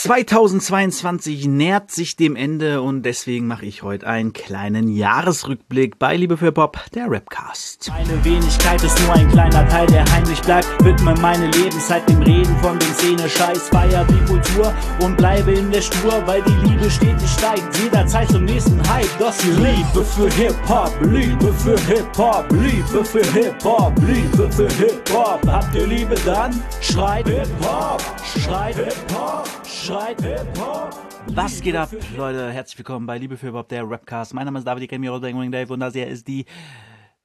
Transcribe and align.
2022 0.00 1.48
nähert 1.48 1.90
sich 1.90 2.14
dem 2.14 2.36
Ende 2.36 2.82
und 2.82 3.02
deswegen 3.02 3.48
mache 3.48 3.66
ich 3.66 3.82
heute 3.82 4.06
einen 4.06 4.32
kleinen 4.32 4.86
Jahresrückblick 4.86 5.98
bei 5.98 6.16
Liebe 6.16 6.36
für 6.36 6.52
Pop, 6.52 6.78
der 6.94 7.10
Rapcast. 7.10 7.88
Meine 7.88 8.24
Wenigkeit 8.24 8.80
ist 8.84 8.96
nur 9.02 9.14
ein 9.14 9.28
kleiner 9.28 9.66
Teil, 9.66 9.88
der 9.88 10.04
heimlich 10.12 10.40
bleibt. 10.42 10.68
Widme 10.84 11.16
meine 11.20 11.50
Lebenszeit 11.50 12.08
dem 12.08 12.22
Reden 12.22 12.56
von 12.62 12.78
dem 12.78 12.92
Szene-Scheiß. 12.94 13.70
Feier 13.70 14.04
die 14.04 14.24
Kultur 14.26 14.72
und 15.00 15.16
bleibe 15.16 15.50
in 15.50 15.68
der 15.72 15.82
Spur, 15.82 16.24
weil 16.26 16.42
die 16.42 16.68
Liebe 16.68 16.88
stetig 16.88 17.28
steigt. 17.28 17.76
Jederzeit 17.82 18.28
zum 18.28 18.44
nächsten 18.44 18.80
Hype. 18.88 19.10
Das 19.18 19.42
hier 19.42 19.54
Liebe 19.54 20.04
für 20.04 20.30
Hip-Hop, 20.30 20.96
Liebe 21.02 21.52
für 21.54 21.76
Hip-Hop, 21.92 22.46
Liebe 22.52 23.04
für 23.04 23.32
Hip-Hop, 23.32 23.92
Liebe 24.06 24.52
für 24.52 24.68
Hip-Hop. 24.74 25.44
Habt 25.48 25.74
ihr 25.74 25.88
Liebe 25.88 26.14
dann? 26.24 26.62
Schreit 26.80 27.26
Hip-Hop, 27.26 28.00
schreit 28.38 28.76
Hip-Hop. 28.76 29.48
Schreit 29.88 30.20
Hip-Hop. 30.20 30.94
Was 31.28 31.62
geht 31.62 31.74
ab, 31.74 31.88
Leute? 32.14 32.52
Herzlich 32.52 32.76
willkommen 32.76 33.06
bei 33.06 33.16
Liebe 33.16 33.38
für 33.38 33.52
Bob, 33.52 33.70
der 33.70 33.90
Rapcast. 33.90 34.34
Mein 34.34 34.44
Name 34.44 34.58
ist 34.58 34.66
David, 34.66 34.82
ich 34.82 34.88
kenne 34.90 35.10
mich 35.10 35.20
Bang 35.22 35.50
Dave 35.50 35.72
und 35.72 35.80
das 35.80 35.94
hier 35.94 36.06
ist 36.06 36.28
die 36.28 36.44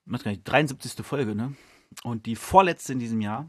kann 0.09 0.31
ich, 0.31 0.45
73. 0.45 1.05
Folge, 1.05 1.35
ne? 1.35 1.57
Und 2.05 2.25
die 2.25 2.37
vorletzte 2.37 2.93
in 2.93 2.99
diesem 2.99 3.19
Jahr. 3.19 3.47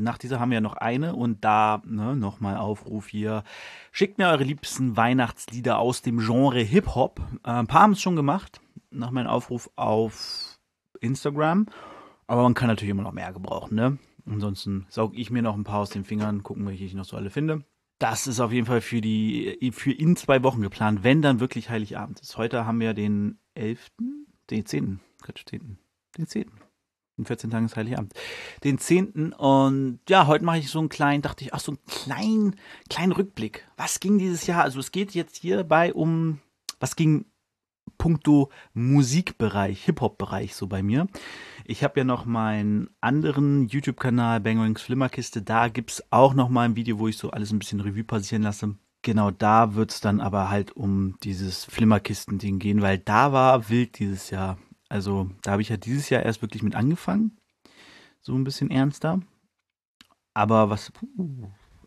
Nach 0.00 0.18
dieser 0.18 0.40
haben 0.40 0.50
wir 0.50 0.60
noch 0.60 0.74
eine 0.74 1.14
und 1.14 1.44
da 1.44 1.82
ne, 1.86 2.16
nochmal 2.16 2.56
Aufruf 2.56 3.06
hier. 3.06 3.44
Schickt 3.92 4.18
mir 4.18 4.26
eure 4.26 4.42
liebsten 4.42 4.96
Weihnachtslieder 4.96 5.78
aus 5.78 6.02
dem 6.02 6.18
Genre 6.18 6.58
Hip-Hop. 6.58 7.20
Äh, 7.44 7.50
ein 7.50 7.68
paar 7.68 7.82
haben 7.82 7.92
es 7.92 8.02
schon 8.02 8.16
gemacht, 8.16 8.60
nach 8.90 9.12
meinem 9.12 9.28
Aufruf 9.28 9.70
auf 9.76 10.58
Instagram. 11.00 11.66
Aber 12.26 12.42
man 12.42 12.54
kann 12.54 12.66
natürlich 12.66 12.90
immer 12.90 13.04
noch 13.04 13.12
mehr 13.12 13.32
gebrauchen, 13.32 13.76
ne? 13.76 13.98
Ansonsten 14.26 14.86
saug 14.88 15.16
ich 15.16 15.30
mir 15.30 15.42
noch 15.42 15.54
ein 15.54 15.62
paar 15.62 15.78
aus 15.78 15.90
den 15.90 16.04
Fingern, 16.04 16.42
gucken, 16.42 16.66
welche 16.66 16.84
ich 16.84 16.94
noch 16.94 17.04
so 17.04 17.16
alle 17.16 17.30
finde. 17.30 17.64
Das 18.00 18.26
ist 18.26 18.40
auf 18.40 18.50
jeden 18.50 18.66
Fall 18.66 18.80
für 18.80 19.02
die, 19.02 19.70
für 19.74 19.92
in 19.92 20.16
zwei 20.16 20.42
Wochen 20.42 20.62
geplant, 20.62 21.04
wenn 21.04 21.20
dann 21.20 21.38
wirklich 21.38 21.68
Heiligabend 21.68 22.18
ist. 22.20 22.38
Heute 22.38 22.64
haben 22.64 22.80
wir 22.80 22.94
den 22.94 23.38
11., 23.54 23.92
den 24.48 24.64
10., 24.64 25.00
Quatsch, 25.20 25.44
10., 25.46 25.76
den 26.16 26.26
10. 26.26 26.50
In 27.18 27.26
14 27.26 27.50
Tagen 27.50 27.66
ist 27.66 27.76
Heiligabend. 27.76 28.14
Den 28.64 28.78
10. 28.78 29.34
Und 29.34 30.00
ja, 30.08 30.26
heute 30.26 30.46
mache 30.46 30.56
ich 30.56 30.70
so 30.70 30.78
einen 30.78 30.88
kleinen, 30.88 31.20
dachte 31.20 31.44
ich, 31.44 31.52
ach, 31.52 31.60
so 31.60 31.72
einen 31.72 31.84
kleinen, 31.86 32.56
kleinen 32.88 33.12
Rückblick. 33.12 33.68
Was 33.76 34.00
ging 34.00 34.16
dieses 34.16 34.46
Jahr? 34.46 34.64
Also 34.64 34.80
es 34.80 34.92
geht 34.92 35.12
jetzt 35.12 35.36
hierbei 35.36 35.92
um, 35.92 36.40
was 36.78 36.96
ging 36.96 37.26
puncto 37.98 38.48
Musikbereich, 38.72 39.84
Hip-Hop-Bereich 39.84 40.54
so 40.54 40.68
bei 40.68 40.82
mir. 40.82 41.06
Ich 41.70 41.84
habe 41.84 42.00
ja 42.00 42.04
noch 42.04 42.24
meinen 42.24 42.90
anderen 43.00 43.68
YouTube-Kanal, 43.68 44.40
Bangwings 44.40 44.82
Flimmerkiste. 44.82 45.40
Da 45.40 45.68
gibt 45.68 45.92
es 45.92 46.04
auch 46.10 46.34
noch 46.34 46.48
mal 46.48 46.62
ein 46.62 46.74
Video, 46.74 46.98
wo 46.98 47.06
ich 47.06 47.16
so 47.16 47.30
alles 47.30 47.52
ein 47.52 47.60
bisschen 47.60 47.78
Revue 47.78 48.02
passieren 48.02 48.42
lasse. 48.42 48.74
Genau, 49.02 49.30
da 49.30 49.76
wird 49.76 49.92
es 49.92 50.00
dann 50.00 50.20
aber 50.20 50.50
halt 50.50 50.72
um 50.72 51.16
dieses 51.22 51.64
Flimmerkisten-Ding 51.66 52.58
gehen, 52.58 52.82
weil 52.82 52.98
da 52.98 53.32
war 53.32 53.68
wild 53.68 54.00
dieses 54.00 54.30
Jahr. 54.30 54.58
Also 54.88 55.30
da 55.42 55.52
habe 55.52 55.62
ich 55.62 55.68
ja 55.68 55.76
dieses 55.76 56.10
Jahr 56.10 56.24
erst 56.24 56.42
wirklich 56.42 56.64
mit 56.64 56.74
angefangen. 56.74 57.38
So 58.20 58.34
ein 58.34 58.42
bisschen 58.42 58.72
ernster. 58.72 59.20
Aber 60.34 60.70
was. 60.70 60.90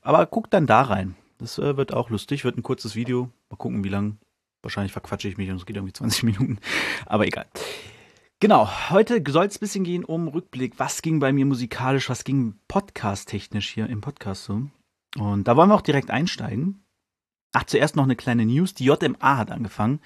Aber 0.02 0.25
guck 0.28 0.50
dann 0.50 0.66
da 0.66 0.84
rein. 0.84 1.16
Das 1.40 1.59
äh, 1.59 1.75
wird 1.75 1.94
auch 1.94 2.09
lustig. 2.09 2.45
Wird 2.45 2.58
ein 2.58 2.64
kurzes 2.64 2.95
Video. 2.95 3.31
Mal 3.50 3.58
gucken, 3.58 3.84
wie 3.84 3.90
lang. 3.90 4.18
Wahrscheinlich 4.62 4.94
verquatsche 4.94 5.28
ich 5.28 5.36
mich 5.36 5.50
und 5.50 5.58
es 5.58 5.66
geht 5.66 5.75
irgendwie 5.75 5.92
20 5.92 6.23
Minuten. 6.23 6.59
Aber 7.06 7.28
egal. 7.28 7.47
Genau, 8.44 8.69
heute 8.89 9.23
soll 9.25 9.45
es 9.45 9.55
ein 9.55 9.59
bisschen 9.61 9.83
gehen 9.86 10.03
um 10.03 10.27
Rückblick. 10.27 10.77
Was 10.77 11.02
ging 11.02 11.22
bei 11.22 11.31
mir 11.31 11.45
musikalisch, 11.45 12.09
was 12.09 12.25
ging 12.25 12.55
podcast-technisch 12.67 13.69
hier 13.69 13.88
im 13.88 14.02
Podcast 14.02 14.44
so? 14.44 14.63
Und 15.17 15.47
da 15.47 15.55
wollen 15.55 15.69
wir 15.69 15.75
auch 15.75 15.81
direkt 15.81 16.11
einsteigen. 16.11 16.83
Ach, 17.53 17.63
zuerst 17.63 17.95
noch 17.95 18.03
eine 18.03 18.17
kleine 18.17 18.45
News. 18.45 18.73
Die 18.73 18.83
JMA 18.83 19.38
hat 19.38 19.50
angefangen. 19.50 20.02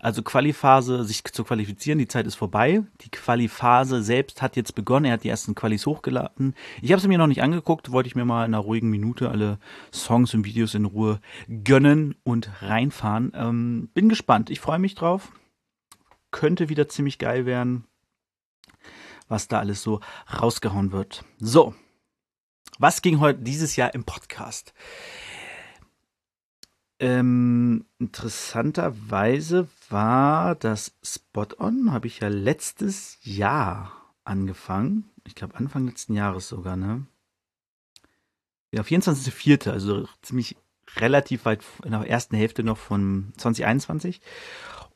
Also 0.00 0.22
Qualiphase, 0.22 1.02
sich 1.02 1.24
zu 1.24 1.44
qualifizieren. 1.44 1.98
Die 1.98 2.08
Zeit 2.08 2.26
ist 2.26 2.34
vorbei. 2.34 2.82
Die 3.00 3.10
Qualiphase 3.10 4.02
selbst 4.02 4.42
hat 4.42 4.56
jetzt 4.56 4.74
begonnen. 4.74 5.06
Er 5.06 5.14
hat 5.14 5.24
die 5.24 5.30
ersten 5.30 5.54
Qualis 5.54 5.86
hochgeladen. 5.86 6.54
Ich 6.82 6.92
habe 6.92 7.00
sie 7.00 7.08
mir 7.08 7.16
noch 7.16 7.26
nicht 7.26 7.42
angeguckt. 7.42 7.90
Wollte 7.90 8.08
ich 8.08 8.14
mir 8.14 8.26
mal 8.26 8.44
in 8.44 8.52
einer 8.52 8.62
ruhigen 8.62 8.90
Minute 8.90 9.30
alle 9.30 9.58
Songs 9.94 10.34
und 10.34 10.44
Videos 10.44 10.74
in 10.74 10.84
Ruhe 10.84 11.20
gönnen 11.64 12.16
und 12.22 12.50
reinfahren. 12.60 13.32
Ähm, 13.34 13.88
bin 13.94 14.10
gespannt. 14.10 14.50
Ich 14.50 14.60
freue 14.60 14.78
mich 14.78 14.94
drauf. 14.94 15.32
Könnte 16.30 16.68
wieder 16.68 16.88
ziemlich 16.88 17.18
geil 17.18 17.46
werden, 17.46 17.84
was 19.28 19.48
da 19.48 19.58
alles 19.58 19.82
so 19.82 20.00
rausgehauen 20.32 20.92
wird. 20.92 21.24
So. 21.38 21.74
Was 22.78 23.02
ging 23.02 23.18
heute 23.18 23.40
dieses 23.40 23.76
Jahr 23.76 23.92
im 23.94 24.04
Podcast? 24.04 24.72
Ähm, 27.00 27.86
interessanterweise 27.98 29.68
war 29.88 30.54
das 30.56 30.96
Spot-On, 31.02 31.92
habe 31.92 32.08
ich 32.08 32.20
ja 32.20 32.28
letztes 32.28 33.18
Jahr 33.22 34.14
angefangen. 34.24 35.10
Ich 35.24 35.34
glaube 35.34 35.54
Anfang 35.56 35.86
letzten 35.86 36.14
Jahres 36.14 36.48
sogar, 36.48 36.76
ne? 36.76 37.06
Ja, 38.72 38.82
24.04., 38.82 39.70
also 39.70 40.08
ziemlich 40.22 40.56
relativ 40.96 41.44
weit 41.44 41.64
in 41.84 41.92
der 41.92 42.08
ersten 42.08 42.36
Hälfte 42.36 42.62
noch 42.62 42.78
von 42.78 43.32
2021. 43.36 44.20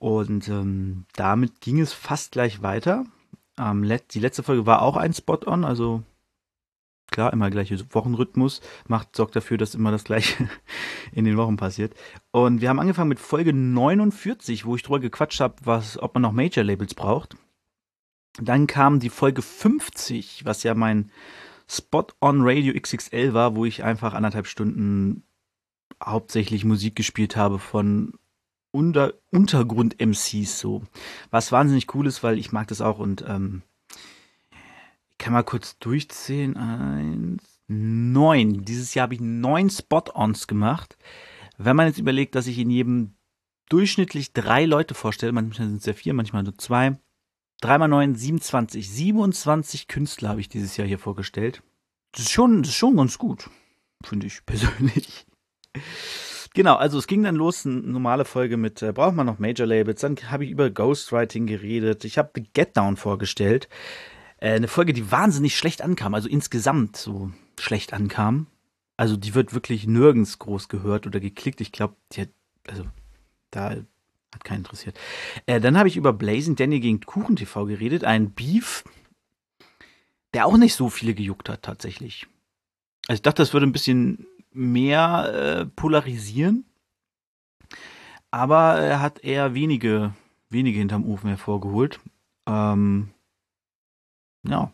Und 0.03 0.49
ähm, 0.49 1.05
damit 1.13 1.61
ging 1.61 1.79
es 1.79 1.93
fast 1.93 2.33
gleich 2.33 2.61
weiter. 2.61 3.05
Ähm, 3.57 3.85
let 3.85 4.15
die 4.15 4.19
letzte 4.19 4.43
Folge 4.43 4.67
war 4.67 4.83
auch 4.83 4.97
ein 4.97 5.15
Spot-On, 5.15 5.65
also 5.65 6.03
klar, 7.13 7.33
immer 7.33 7.51
gleiche 7.51 7.79
Wochenrhythmus, 7.95 8.63
macht, 8.89 9.15
sorgt 9.15 9.37
dafür, 9.37 9.59
dass 9.59 9.77
immer 9.77 9.93
das 9.93 10.03
gleiche 10.03 10.49
in 11.13 11.25
den 11.25 11.37
Wochen 11.37 11.57
passiert. 11.57 11.95
Und 12.33 12.61
wir 12.61 12.69
haben 12.69 12.81
angefangen 12.81 13.11
mit 13.11 13.21
Folge 13.21 13.53
49, 13.53 14.67
wo 14.67 14.75
ich 14.75 14.83
drüber 14.83 14.99
gequatscht 14.99 15.39
habe, 15.39 15.55
was, 15.63 16.03
ob 16.03 16.15
man 16.15 16.23
noch 16.23 16.33
Major-Labels 16.33 16.95
braucht. 16.95 17.37
Dann 18.41 18.67
kam 18.67 18.99
die 18.99 19.09
Folge 19.09 19.41
50, 19.41 20.45
was 20.45 20.65
ja 20.65 20.75
mein 20.75 21.13
Spot 21.69 22.09
on 22.21 22.41
Radio 22.41 22.75
XXL 22.75 23.35
war, 23.35 23.55
wo 23.55 23.67
ich 23.67 23.85
einfach 23.85 24.15
anderthalb 24.15 24.49
Stunden 24.49 25.23
hauptsächlich 26.05 26.65
Musik 26.65 26.97
gespielt 26.97 27.37
habe 27.37 27.61
von 27.61 28.15
Unter 28.73 29.15
Untergrund-MCs 29.31 30.59
so. 30.59 30.83
Was 31.31 31.53
wahnsinnig 31.53 31.95
cool 31.95 32.07
ist, 32.07 32.23
weil 32.23 32.39
ich 32.39 32.53
mag 32.53 32.69
das 32.69 32.81
auch 32.81 32.99
und 32.99 33.25
ähm, 33.29 33.63
kann 35.19 35.33
mal 35.33 35.45
kurz 35.45 35.79
durchzählen. 35.79 36.57
Eins, 36.57 37.61
neun. 37.69 38.65
Dieses 38.65 38.95
Jahr 38.95 39.05
habe 39.05 39.15
ich 39.15 39.21
neun 39.21 39.71
Spot-Ons 39.71 40.47
gemacht. 40.47 40.97
Wenn 41.59 41.77
man 41.77 41.87
jetzt 41.87 41.99
überlegt, 41.99 42.35
dass 42.35 42.49
ich 42.49 42.59
in 42.59 42.71
jedem 42.71 43.15
durchschnittlich 43.69 44.33
drei 44.33 44.65
Leute 44.65 44.95
vorstelle, 44.95 45.33
manchmal 45.33 45.69
sind 45.69 45.79
es 45.79 45.87
ja 45.87 45.93
vier, 45.93 46.15
manchmal 46.15 46.43
nur 46.43 46.59
zwei. 46.59 46.99
Dreimal 47.61 47.89
neun, 47.89 48.17
27. 48.17 48.91
27 48.91 49.87
Künstler 49.87 50.31
habe 50.31 50.41
ich 50.41 50.49
dieses 50.49 50.77
Jahr 50.77 50.89
hier 50.89 50.99
vorgestellt. 50.99 51.63
Das 52.11 52.23
ist 52.23 52.33
schon, 52.33 52.63
das 52.63 52.71
ist 52.71 52.77
schon 52.77 52.97
ganz 52.97 53.19
gut, 53.19 53.49
finde 54.05 54.27
ich 54.27 54.45
persönlich. 54.45 55.25
Genau, 56.55 56.75
also 56.77 56.99
es 56.99 57.07
ging 57.07 57.23
dann 57.23 57.37
los, 57.37 57.65
eine 57.65 57.77
normale 57.77 58.25
Folge 58.25 58.57
mit, 58.57 58.83
äh, 58.83 58.93
braucht 58.93 59.15
man 59.15 59.27
noch 59.27 59.39
Major 59.39 59.67
Labels, 59.67 60.03
dann 60.03 60.17
habe 60.31 60.45
ich 60.45 60.51
über 60.51 60.69
Ghostwriting 60.71 61.47
geredet, 61.47 62.05
ich 62.05 62.19
habe 62.19 62.31
The 62.35 62.45
Get 62.53 62.77
Down 62.77 62.97
vorgestellt, 62.97 63.69
äh, 64.39 64.55
eine 64.55 64.69
Folge, 64.69 64.93
die 64.93 65.11
wahnsinnig 65.11 65.57
schlecht 65.57 65.81
ankam, 65.81 66.15
also 66.15 66.29
insgesamt 66.29 66.97
so 66.97 67.31
schlecht 67.59 67.93
ankam. 67.93 68.49
Also 68.97 69.17
die 69.17 69.35
wird 69.35 69.55
wirklich 69.55 69.87
nirgends 69.87 70.39
groß 70.39 70.69
gehört 70.69 71.07
oder 71.07 71.19
geklickt. 71.19 71.61
Ich 71.61 71.73
glaube, 71.73 71.97
die 72.13 72.23
hat, 72.23 72.29
also 72.69 72.85
da 73.51 73.71
hat 73.71 74.45
keinen 74.45 74.59
interessiert. 74.59 74.99
Äh, 75.47 75.61
dann 75.61 75.79
habe 75.79 75.89
ich 75.89 75.97
über 75.97 76.13
Blazing 76.13 76.57
Danny 76.57 76.81
gegen 76.81 77.01
Kuchen 77.01 77.37
TV 77.37 77.67
geredet, 77.67 78.05
ein 78.05 78.33
Beef, 78.33 78.85
der 80.35 80.47
auch 80.47 80.57
nicht 80.57 80.75
so 80.75 80.89
viele 80.89 81.15
gejuckt 81.15 81.49
hat 81.49 81.63
tatsächlich. 81.63 82.27
Also 83.09 83.19
ich 83.19 83.23
dachte, 83.23 83.43
das 83.43 83.53
würde 83.53 83.67
ein 83.67 83.73
bisschen 83.73 84.27
mehr 84.53 85.33
äh, 85.35 85.67
polarisieren, 85.67 86.65
aber 88.31 88.79
er 88.79 89.01
hat 89.01 89.23
eher 89.25 89.55
wenige, 89.55 90.15
wenige 90.49 90.79
hinterm 90.79 91.05
Ofen 91.05 91.29
hervorgeholt. 91.29 92.01
Ähm, 92.47 93.11
ja, 94.49 94.73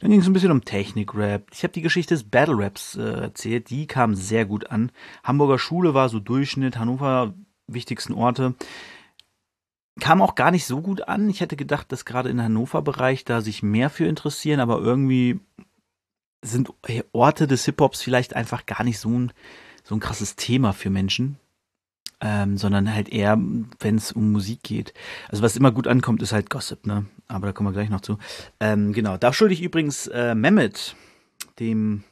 dann 0.00 0.10
ging 0.10 0.20
es 0.20 0.26
ein 0.26 0.32
bisschen 0.32 0.50
um 0.50 0.64
Technik-Rap. 0.64 1.48
Ich 1.52 1.62
habe 1.62 1.72
die 1.72 1.82
Geschichte 1.82 2.14
des 2.14 2.24
Battle-Raps 2.24 2.96
äh, 2.96 3.20
erzählt, 3.22 3.68
die 3.68 3.86
kam 3.86 4.14
sehr 4.14 4.46
gut 4.46 4.70
an. 4.70 4.90
Hamburger 5.22 5.58
Schule 5.58 5.92
war 5.92 6.08
so 6.08 6.20
Durchschnitt, 6.20 6.78
Hannover 6.78 7.34
wichtigsten 7.66 8.14
Orte. 8.14 8.54
Kam 10.00 10.22
auch 10.22 10.34
gar 10.34 10.50
nicht 10.50 10.64
so 10.64 10.80
gut 10.80 11.06
an. 11.08 11.28
Ich 11.28 11.40
hätte 11.40 11.56
gedacht, 11.56 11.92
dass 11.92 12.06
gerade 12.06 12.30
im 12.30 12.40
Hannover-Bereich 12.40 13.24
da 13.26 13.42
sich 13.42 13.62
mehr 13.62 13.90
für 13.90 14.06
interessieren, 14.06 14.60
aber 14.60 14.78
irgendwie 14.78 15.40
sind 16.42 16.72
Orte 17.12 17.46
des 17.46 17.64
Hip-Hops 17.64 18.02
vielleicht 18.02 18.34
einfach 18.34 18.66
gar 18.66 18.84
nicht 18.84 18.98
so 18.98 19.10
ein, 19.10 19.32
so 19.84 19.94
ein 19.94 20.00
krasses 20.00 20.36
Thema 20.36 20.72
für 20.72 20.90
Menschen 20.90 21.38
ähm, 22.20 22.58
sondern 22.58 22.92
halt 22.94 23.08
eher, 23.08 23.38
wenn 23.78 23.96
es 23.96 24.12
um 24.12 24.30
Musik 24.32 24.62
geht. 24.62 24.92
Also 25.28 25.42
was 25.42 25.56
immer 25.56 25.72
gut 25.72 25.86
ankommt, 25.86 26.22
ist 26.22 26.32
halt 26.32 26.50
Gossip, 26.50 26.86
ne? 26.86 27.06
Aber 27.28 27.46
da 27.46 27.52
kommen 27.52 27.68
wir 27.68 27.72
gleich 27.72 27.90
noch 27.90 28.02
zu. 28.02 28.18
Ähm, 28.60 28.92
genau, 28.92 29.16
da 29.16 29.32
schulde 29.32 29.54
ich 29.54 29.62
übrigens 29.62 30.06
äh, 30.08 30.34
Mehmet, 30.34 30.96
dem 31.58 32.04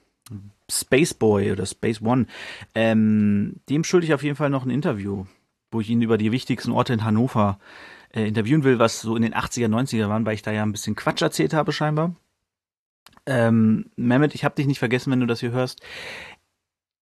Spaceboy 0.70 1.52
oder 1.52 1.66
Space 1.66 2.00
One. 2.00 2.26
Ähm, 2.74 3.56
dem 3.68 3.84
schulde 3.84 4.06
ich 4.06 4.14
auf 4.14 4.22
jeden 4.22 4.36
Fall 4.36 4.50
noch 4.50 4.64
ein 4.64 4.70
Interview, 4.70 5.26
wo 5.70 5.80
ich 5.80 5.90
ihn 5.90 6.02
über 6.02 6.18
die 6.18 6.32
wichtigsten 6.32 6.72
Orte 6.72 6.94
in 6.94 7.04
Hannover 7.04 7.58
äh, 8.14 8.26
interviewen 8.26 8.64
will, 8.64 8.78
was 8.78 9.00
so 9.00 9.14
in 9.16 9.22
den 9.22 9.34
80er, 9.34 9.68
90er 9.68 10.08
waren, 10.08 10.24
weil 10.24 10.34
ich 10.34 10.42
da 10.42 10.52
ja 10.52 10.62
ein 10.62 10.72
bisschen 10.72 10.96
Quatsch 10.96 11.22
erzählt 11.22 11.52
habe 11.52 11.72
scheinbar. 11.72 12.14
Ähm, 13.26 13.90
Mehmet, 13.96 14.34
ich 14.34 14.44
habe 14.44 14.54
dich 14.54 14.66
nicht 14.66 14.78
vergessen, 14.78 15.10
wenn 15.10 15.20
du 15.20 15.26
das 15.26 15.40
hier 15.40 15.52
hörst. 15.52 15.80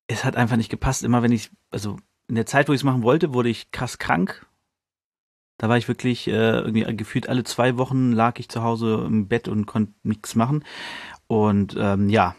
Es 0.09 0.25
hat 0.25 0.37
einfach 0.37 0.57
nicht 0.57 0.71
gepasst. 0.71 1.05
Immer 1.05 1.23
wenn 1.23 1.33
ich, 1.33 1.51
also 1.71 1.99
in 2.29 2.35
der 2.35 2.47
Zeit, 2.47 2.69
wo 2.69 2.73
ich 2.73 2.81
es 2.81 2.85
machen 2.85 3.03
wollte, 3.03 3.35
wurde 3.35 3.49
ich 3.49 3.71
krass 3.71 3.99
krank. 3.99 4.47
Da 5.59 5.69
war 5.69 5.79
ich 5.79 5.89
wirklich 5.89 6.29
äh, 6.29 6.59
irgendwie 6.59 6.85
gefühlt 6.97 7.29
alle 7.29 7.45
zwei 7.45 7.79
Wochen 7.79 8.13
lag 8.13 8.39
ich 8.39 8.49
zu 8.49 8.63
Hause 8.63 9.05
im 9.07 9.27
Bett 9.27 9.49
und 9.49 9.67
konnte 9.67 9.95
nichts 10.03 10.35
machen. 10.35 10.65
Und 11.29 11.77
ähm, 11.79 12.09
ja, 12.09 12.37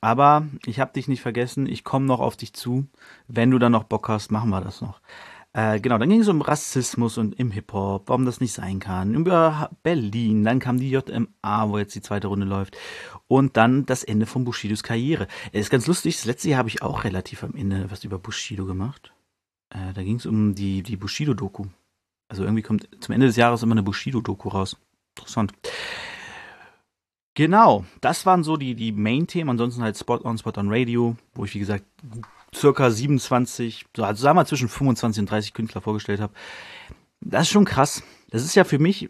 aber 0.00 0.46
ich 0.64 0.80
habe 0.80 0.92
dich 0.92 1.08
nicht 1.08 1.20
vergessen. 1.20 1.66
Ich 1.66 1.84
komme 1.84 2.06
noch 2.06 2.20
auf 2.20 2.36
dich 2.36 2.54
zu. 2.54 2.86
Wenn 3.28 3.50
du 3.50 3.58
dann 3.58 3.72
noch 3.72 3.84
Bock 3.84 4.08
hast, 4.08 4.30
machen 4.30 4.50
wir 4.50 4.60
das 4.60 4.80
noch. 4.80 5.00
Äh, 5.56 5.80
genau, 5.80 5.96
dann 5.96 6.10
ging 6.10 6.20
es 6.20 6.28
um 6.28 6.42
Rassismus 6.42 7.16
und 7.16 7.40
im 7.40 7.50
Hip-Hop, 7.50 8.10
warum 8.10 8.26
das 8.26 8.42
nicht 8.42 8.52
sein 8.52 8.78
kann. 8.78 9.14
Über 9.14 9.70
Berlin, 9.82 10.44
dann 10.44 10.58
kam 10.58 10.78
die 10.78 10.90
JMA, 10.90 11.70
wo 11.70 11.78
jetzt 11.78 11.94
die 11.94 12.02
zweite 12.02 12.26
Runde 12.26 12.44
läuft. 12.44 12.76
Und 13.26 13.56
dann 13.56 13.86
das 13.86 14.04
Ende 14.04 14.26
von 14.26 14.44
Bushidos 14.44 14.82
Karriere. 14.82 15.28
Es 15.52 15.62
ist 15.62 15.70
ganz 15.70 15.86
lustig, 15.86 16.16
das 16.16 16.26
letzte 16.26 16.50
Jahr 16.50 16.58
habe 16.58 16.68
ich 16.68 16.82
auch 16.82 17.04
relativ 17.04 17.42
am 17.42 17.54
Ende 17.54 17.90
was 17.90 18.04
über 18.04 18.18
Bushido 18.18 18.66
gemacht. 18.66 19.14
Äh, 19.70 19.94
da 19.94 20.02
ging 20.02 20.16
es 20.16 20.26
um 20.26 20.54
die, 20.54 20.82
die 20.82 20.98
Bushido-Doku. 20.98 21.64
Also 22.28 22.42
irgendwie 22.42 22.62
kommt 22.62 22.86
zum 23.00 23.14
Ende 23.14 23.26
des 23.26 23.36
Jahres 23.36 23.62
immer 23.62 23.72
eine 23.72 23.82
Bushido-Doku 23.82 24.50
raus. 24.50 24.76
Interessant. 25.16 25.54
Genau, 27.32 27.86
das 28.02 28.26
waren 28.26 28.44
so 28.44 28.58
die, 28.58 28.74
die 28.74 28.92
Main-Themen. 28.92 29.48
Ansonsten 29.48 29.82
halt 29.82 29.96
Spot 29.96 30.20
on, 30.22 30.36
Spot 30.36 30.52
on 30.58 30.70
Radio, 30.70 31.16
wo 31.34 31.46
ich, 31.46 31.54
wie 31.54 31.60
gesagt, 31.60 31.86
circa 32.56 32.90
27, 32.90 33.86
also 33.98 34.22
sagen 34.22 34.38
wir 34.38 34.46
zwischen 34.46 34.68
25 34.68 35.20
und 35.20 35.30
30 35.30 35.52
Künstler 35.52 35.80
vorgestellt 35.80 36.20
habe. 36.20 36.32
Das 37.20 37.42
ist 37.42 37.50
schon 37.50 37.64
krass. 37.64 38.02
Das 38.30 38.44
ist 38.44 38.54
ja 38.54 38.64
für 38.64 38.78
mich, 38.78 39.08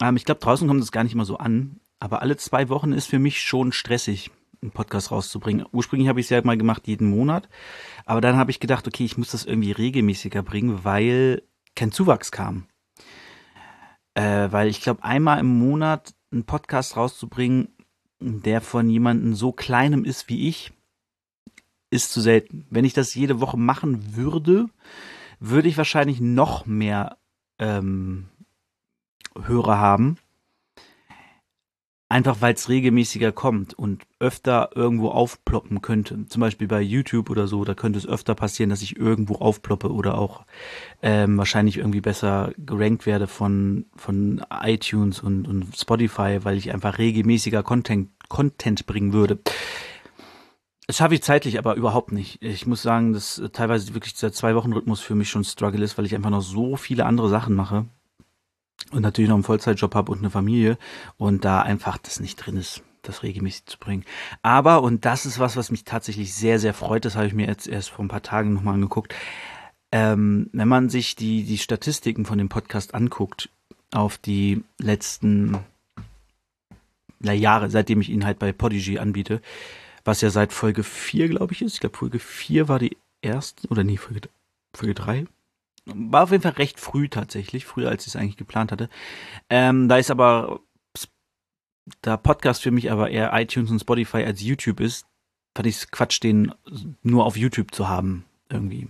ähm, 0.00 0.16
ich 0.16 0.24
glaube, 0.24 0.40
draußen 0.40 0.66
kommt 0.66 0.82
es 0.82 0.92
gar 0.92 1.04
nicht 1.04 1.12
immer 1.12 1.24
so 1.24 1.38
an, 1.38 1.80
aber 1.98 2.22
alle 2.22 2.36
zwei 2.36 2.68
Wochen 2.68 2.92
ist 2.92 3.06
für 3.06 3.18
mich 3.18 3.40
schon 3.40 3.72
stressig, 3.72 4.30
einen 4.62 4.72
Podcast 4.72 5.10
rauszubringen. 5.10 5.66
Ursprünglich 5.72 6.08
habe 6.08 6.20
ich 6.20 6.26
es 6.26 6.30
ja 6.30 6.42
mal 6.42 6.56
gemacht, 6.56 6.86
jeden 6.86 7.08
Monat, 7.08 7.48
aber 8.04 8.20
dann 8.20 8.36
habe 8.36 8.50
ich 8.50 8.60
gedacht, 8.60 8.86
okay, 8.86 9.04
ich 9.04 9.18
muss 9.18 9.30
das 9.30 9.44
irgendwie 9.44 9.72
regelmäßiger 9.72 10.42
bringen, 10.42 10.84
weil 10.84 11.42
kein 11.74 11.92
Zuwachs 11.92 12.32
kam. 12.32 12.66
Äh, 14.14 14.50
weil 14.50 14.68
ich 14.68 14.80
glaube, 14.80 15.04
einmal 15.04 15.38
im 15.40 15.58
Monat 15.58 16.14
einen 16.32 16.44
Podcast 16.44 16.96
rauszubringen, 16.96 17.68
der 18.18 18.62
von 18.62 18.88
jemandem 18.88 19.34
so 19.34 19.52
kleinem 19.52 20.04
ist 20.04 20.28
wie 20.30 20.48
ich, 20.48 20.72
ist 21.90 22.12
zu 22.12 22.20
selten. 22.20 22.66
Wenn 22.70 22.84
ich 22.84 22.94
das 22.94 23.14
jede 23.14 23.40
Woche 23.40 23.56
machen 23.56 24.16
würde, 24.16 24.66
würde 25.40 25.68
ich 25.68 25.76
wahrscheinlich 25.76 26.20
noch 26.20 26.66
mehr 26.66 27.16
ähm, 27.58 28.28
Hörer 29.40 29.78
haben. 29.78 30.18
Einfach 32.08 32.40
weil 32.40 32.54
es 32.54 32.68
regelmäßiger 32.68 33.32
kommt 33.32 33.74
und 33.74 34.04
öfter 34.20 34.70
irgendwo 34.76 35.08
aufploppen 35.08 35.82
könnte. 35.82 36.28
Zum 36.28 36.40
Beispiel 36.40 36.68
bei 36.68 36.80
YouTube 36.80 37.30
oder 37.30 37.48
so, 37.48 37.64
da 37.64 37.74
könnte 37.74 37.98
es 37.98 38.06
öfter 38.06 38.36
passieren, 38.36 38.70
dass 38.70 38.80
ich 38.82 38.96
irgendwo 38.96 39.34
aufploppe 39.34 39.92
oder 39.92 40.16
auch 40.16 40.46
ähm, 41.02 41.36
wahrscheinlich 41.36 41.78
irgendwie 41.78 42.00
besser 42.00 42.52
gerankt 42.58 43.06
werde 43.06 43.26
von, 43.26 43.86
von 43.96 44.40
iTunes 44.62 45.20
und, 45.20 45.48
und 45.48 45.76
Spotify, 45.76 46.38
weil 46.44 46.56
ich 46.56 46.72
einfach 46.72 46.98
regelmäßiger 46.98 47.64
Content, 47.64 48.10
Content 48.28 48.86
bringen 48.86 49.12
würde. 49.12 49.40
Das 50.86 50.98
schaffe 50.98 51.14
ich 51.14 51.22
zeitlich 51.22 51.58
aber 51.58 51.74
überhaupt 51.74 52.12
nicht. 52.12 52.40
Ich 52.42 52.66
muss 52.66 52.82
sagen, 52.82 53.12
dass 53.12 53.38
äh, 53.38 53.48
teilweise 53.48 53.92
wirklich 53.94 54.14
dieser 54.14 54.32
Zwei-Wochen-Rhythmus 54.32 55.00
für 55.00 55.16
mich 55.16 55.28
schon 55.28 55.42
Struggle 55.42 55.84
ist, 55.84 55.98
weil 55.98 56.06
ich 56.06 56.14
einfach 56.14 56.30
noch 56.30 56.42
so 56.42 56.76
viele 56.76 57.06
andere 57.06 57.28
Sachen 57.28 57.56
mache 57.56 57.86
und 58.92 59.02
natürlich 59.02 59.28
noch 59.28 59.36
einen 59.36 59.44
Vollzeitjob 59.44 59.94
habe 59.96 60.12
und 60.12 60.18
eine 60.18 60.30
Familie 60.30 60.78
und 61.16 61.44
da 61.44 61.60
einfach 61.60 61.98
das 61.98 62.20
nicht 62.20 62.36
drin 62.36 62.56
ist, 62.56 62.82
das 63.02 63.24
regelmäßig 63.24 63.66
zu 63.66 63.78
bringen. 63.78 64.04
Aber, 64.42 64.82
und 64.82 65.04
das 65.04 65.26
ist 65.26 65.40
was, 65.40 65.56
was 65.56 65.72
mich 65.72 65.82
tatsächlich 65.82 66.34
sehr, 66.34 66.60
sehr 66.60 66.74
freut, 66.74 67.04
das 67.04 67.16
habe 67.16 67.26
ich 67.26 67.34
mir 67.34 67.48
jetzt 67.48 67.66
erst 67.66 67.90
vor 67.90 68.04
ein 68.04 68.08
paar 68.08 68.22
Tagen 68.22 68.52
nochmal 68.52 68.74
angeguckt, 68.74 69.12
ähm, 69.90 70.50
wenn 70.52 70.68
man 70.68 70.88
sich 70.88 71.16
die, 71.16 71.42
die 71.42 71.58
Statistiken 71.58 72.26
von 72.26 72.38
dem 72.38 72.48
Podcast 72.48 72.94
anguckt, 72.94 73.48
auf 73.92 74.18
die 74.18 74.62
letzten 74.78 75.58
Jahre, 77.22 77.70
seitdem 77.70 78.00
ich 78.00 78.10
ihn 78.10 78.24
halt 78.24 78.38
bei 78.38 78.52
Podigy 78.52 78.98
anbiete, 78.98 79.40
was 80.06 80.20
ja 80.20 80.30
seit 80.30 80.52
Folge 80.52 80.84
4, 80.84 81.28
glaube 81.28 81.52
ich, 81.52 81.62
ist. 81.62 81.74
Ich 81.74 81.80
glaube, 81.80 81.96
Folge 81.96 82.18
4 82.18 82.68
war 82.68 82.78
die 82.78 82.96
erste, 83.22 83.66
oder 83.68 83.84
nee, 83.84 83.96
Folge, 83.96 84.28
Folge 84.72 84.94
3. 84.94 85.26
War 85.86 86.24
auf 86.24 86.30
jeden 86.30 86.42
Fall 86.42 86.52
recht 86.52 86.80
früh 86.80 87.08
tatsächlich, 87.08 87.64
früher 87.64 87.88
als 87.88 88.06
ich 88.06 88.14
es 88.14 88.16
eigentlich 88.16 88.36
geplant 88.36 88.72
hatte. 88.72 88.88
Ähm, 89.50 89.88
da 89.88 89.96
ist 89.96 90.10
aber, 90.10 90.60
da 92.02 92.16
Podcast 92.16 92.62
für 92.62 92.70
mich 92.70 92.90
aber 92.90 93.10
eher 93.10 93.32
iTunes 93.34 93.70
und 93.70 93.80
Spotify 93.80 94.18
als 94.18 94.40
YouTube 94.42 94.80
ist, 94.80 95.06
fand 95.54 95.66
ich 95.66 95.76
es 95.76 95.90
Quatsch, 95.90 96.22
den 96.22 96.52
nur 97.02 97.24
auf 97.24 97.36
YouTube 97.36 97.74
zu 97.74 97.88
haben, 97.88 98.24
irgendwie. 98.48 98.88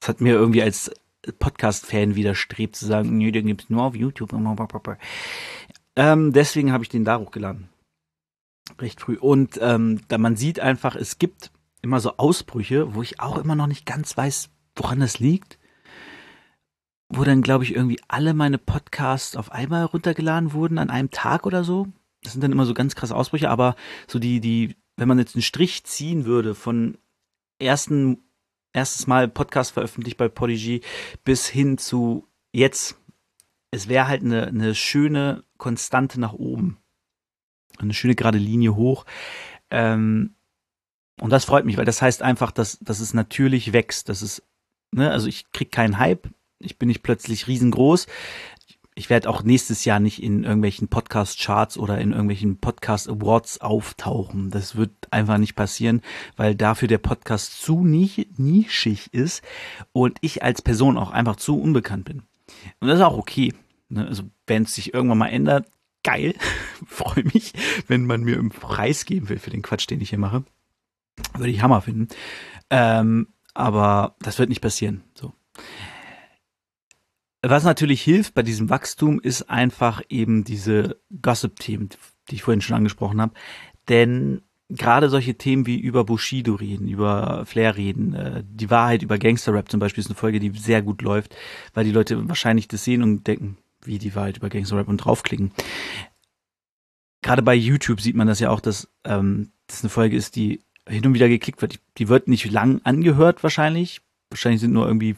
Das 0.00 0.10
hat 0.10 0.20
mir 0.20 0.34
irgendwie 0.34 0.62
als 0.62 0.90
Podcast-Fan 1.38 2.14
widerstrebt 2.14 2.74
zu 2.74 2.86
sagen, 2.86 3.16
nee, 3.16 3.30
den 3.30 3.46
gibt's 3.46 3.70
nur 3.70 3.82
auf 3.82 3.94
YouTube. 3.94 4.32
Ähm, 5.94 6.32
deswegen 6.32 6.72
habe 6.72 6.84
ich 6.84 6.90
den 6.90 7.04
da 7.04 7.18
hochgeladen 7.18 7.71
recht 8.80 9.00
früh. 9.00 9.16
Und 9.16 9.58
ähm, 9.60 10.00
da 10.08 10.18
man 10.18 10.36
sieht 10.36 10.60
einfach, 10.60 10.96
es 10.96 11.18
gibt 11.18 11.50
immer 11.82 12.00
so 12.00 12.16
Ausbrüche, 12.16 12.94
wo 12.94 13.02
ich 13.02 13.20
auch 13.20 13.38
immer 13.38 13.54
noch 13.54 13.66
nicht 13.66 13.86
ganz 13.86 14.16
weiß, 14.16 14.50
woran 14.76 15.00
das 15.00 15.18
liegt. 15.18 15.58
Wo 17.08 17.24
dann, 17.24 17.42
glaube 17.42 17.64
ich, 17.64 17.74
irgendwie 17.74 18.00
alle 18.08 18.32
meine 18.32 18.58
Podcasts 18.58 19.36
auf 19.36 19.52
einmal 19.52 19.84
runtergeladen 19.84 20.52
wurden 20.52 20.78
an 20.78 20.90
einem 20.90 21.10
Tag 21.10 21.44
oder 21.44 21.64
so. 21.64 21.88
Das 22.22 22.32
sind 22.32 22.42
dann 22.42 22.52
immer 22.52 22.64
so 22.64 22.74
ganz 22.74 22.94
krasse 22.94 23.14
Ausbrüche, 23.16 23.50
aber 23.50 23.74
so 24.06 24.18
die, 24.18 24.40
die, 24.40 24.76
wenn 24.96 25.08
man 25.08 25.18
jetzt 25.18 25.34
einen 25.34 25.42
Strich 25.42 25.84
ziehen 25.84 26.24
würde 26.24 26.54
von 26.54 26.96
ersten, 27.58 28.22
erstes 28.72 29.06
Mal 29.06 29.28
Podcast 29.28 29.72
veröffentlicht 29.72 30.16
bei 30.16 30.28
Podigy 30.28 30.80
bis 31.24 31.48
hin 31.48 31.76
zu 31.78 32.26
jetzt, 32.52 32.96
es 33.72 33.88
wäre 33.88 34.06
halt 34.06 34.22
eine, 34.22 34.46
eine 34.46 34.74
schöne 34.74 35.44
Konstante 35.58 36.18
nach 36.18 36.32
oben 36.32 36.78
eine 37.82 37.94
schöne 37.94 38.14
gerade 38.14 38.38
Linie 38.38 38.74
hoch. 38.74 39.04
Ähm, 39.70 40.34
und 41.20 41.30
das 41.30 41.44
freut 41.44 41.64
mich, 41.64 41.76
weil 41.76 41.84
das 41.84 42.02
heißt 42.02 42.22
einfach, 42.22 42.50
dass, 42.50 42.78
dass 42.80 43.00
es 43.00 43.14
natürlich 43.14 43.72
wächst. 43.72 44.08
Das 44.08 44.22
ist, 44.22 44.42
ne, 44.90 45.10
also 45.10 45.28
ich 45.28 45.50
krieg 45.52 45.70
keinen 45.70 45.98
Hype, 45.98 46.28
ich 46.58 46.78
bin 46.78 46.88
nicht 46.88 47.02
plötzlich 47.02 47.46
riesengroß. 47.46 48.06
Ich 48.94 49.08
werde 49.08 49.30
auch 49.30 49.42
nächstes 49.42 49.86
Jahr 49.86 50.00
nicht 50.00 50.22
in 50.22 50.44
irgendwelchen 50.44 50.88
Podcast-Charts 50.88 51.78
oder 51.78 51.98
in 51.98 52.10
irgendwelchen 52.10 52.58
Podcast-Awards 52.58 53.62
auftauchen. 53.62 54.50
Das 54.50 54.76
wird 54.76 54.90
einfach 55.10 55.38
nicht 55.38 55.54
passieren, 55.54 56.02
weil 56.36 56.54
dafür 56.54 56.88
der 56.88 56.98
Podcast 56.98 57.62
zu 57.62 57.84
nischig 57.84 59.08
ist 59.14 59.42
und 59.92 60.18
ich 60.20 60.42
als 60.42 60.60
Person 60.60 60.98
auch 60.98 61.10
einfach 61.10 61.36
zu 61.36 61.58
unbekannt 61.58 62.04
bin. 62.04 62.22
Und 62.80 62.88
das 62.88 62.98
ist 62.98 63.04
auch 63.04 63.16
okay. 63.16 63.54
Ne? 63.88 64.06
Also 64.06 64.24
wenn 64.46 64.64
es 64.64 64.74
sich 64.74 64.92
irgendwann 64.92 65.18
mal 65.18 65.28
ändert, 65.28 65.66
geil. 66.02 66.34
Freue 66.86 67.24
mich, 67.32 67.52
wenn 67.88 68.06
man 68.06 68.22
mir 68.22 68.38
einen 68.38 68.50
Preis 68.50 69.04
geben 69.04 69.28
will 69.28 69.38
für 69.38 69.50
den 69.50 69.62
Quatsch, 69.62 69.88
den 69.88 70.00
ich 70.00 70.10
hier 70.10 70.18
mache. 70.18 70.44
Würde 71.34 71.50
ich 71.50 71.62
Hammer 71.62 71.82
finden. 71.82 72.08
Ähm, 72.70 73.28
aber 73.54 74.16
das 74.20 74.38
wird 74.38 74.48
nicht 74.48 74.62
passieren. 74.62 75.04
So. 75.14 75.32
Was 77.42 77.64
natürlich 77.64 78.02
hilft 78.02 78.34
bei 78.34 78.42
diesem 78.42 78.70
Wachstum, 78.70 79.20
ist 79.20 79.50
einfach 79.50 80.02
eben 80.08 80.44
diese 80.44 81.00
Gossip-Themen, 81.20 81.90
die 82.30 82.36
ich 82.36 82.42
vorhin 82.42 82.60
schon 82.60 82.76
angesprochen 82.76 83.20
habe. 83.20 83.34
Denn 83.88 84.42
gerade 84.68 85.10
solche 85.10 85.34
Themen 85.34 85.66
wie 85.66 85.78
über 85.78 86.04
Bushido 86.04 86.54
reden, 86.54 86.88
über 86.88 87.44
Flair 87.44 87.76
reden, 87.76 88.14
äh, 88.14 88.44
die 88.46 88.70
Wahrheit 88.70 89.02
über 89.02 89.18
Gangster-Rap 89.18 89.70
zum 89.70 89.80
Beispiel 89.80 90.02
ist 90.02 90.08
eine 90.08 90.16
Folge, 90.16 90.40
die 90.40 90.50
sehr 90.58 90.82
gut 90.82 91.02
läuft, 91.02 91.36
weil 91.74 91.84
die 91.84 91.92
Leute 91.92 92.28
wahrscheinlich 92.28 92.68
das 92.68 92.84
sehen 92.84 93.02
und 93.02 93.26
denken, 93.26 93.58
wie 93.84 93.98
die 93.98 94.14
Wahrheit 94.14 94.36
über 94.36 94.48
Gangster 94.48 94.76
Rap 94.76 94.88
und 94.88 94.98
draufklicken. 94.98 95.52
Gerade 97.22 97.42
bei 97.42 97.54
YouTube 97.54 98.00
sieht 98.00 98.16
man 98.16 98.26
das 98.26 98.40
ja 98.40 98.50
auch, 98.50 98.60
dass 98.60 98.88
ähm, 99.04 99.52
das 99.66 99.82
eine 99.82 99.90
Folge 99.90 100.16
ist, 100.16 100.36
die 100.36 100.60
hin 100.88 101.06
und 101.06 101.14
wieder 101.14 101.28
geklickt 101.28 101.62
wird. 101.62 101.78
Die, 101.98 102.08
wird 102.08 102.28
nicht 102.28 102.50
lang 102.50 102.80
angehört 102.84 103.42
wahrscheinlich. 103.42 104.00
Wahrscheinlich 104.30 104.60
sind 104.60 104.72
nur 104.72 104.86
irgendwie 104.86 105.16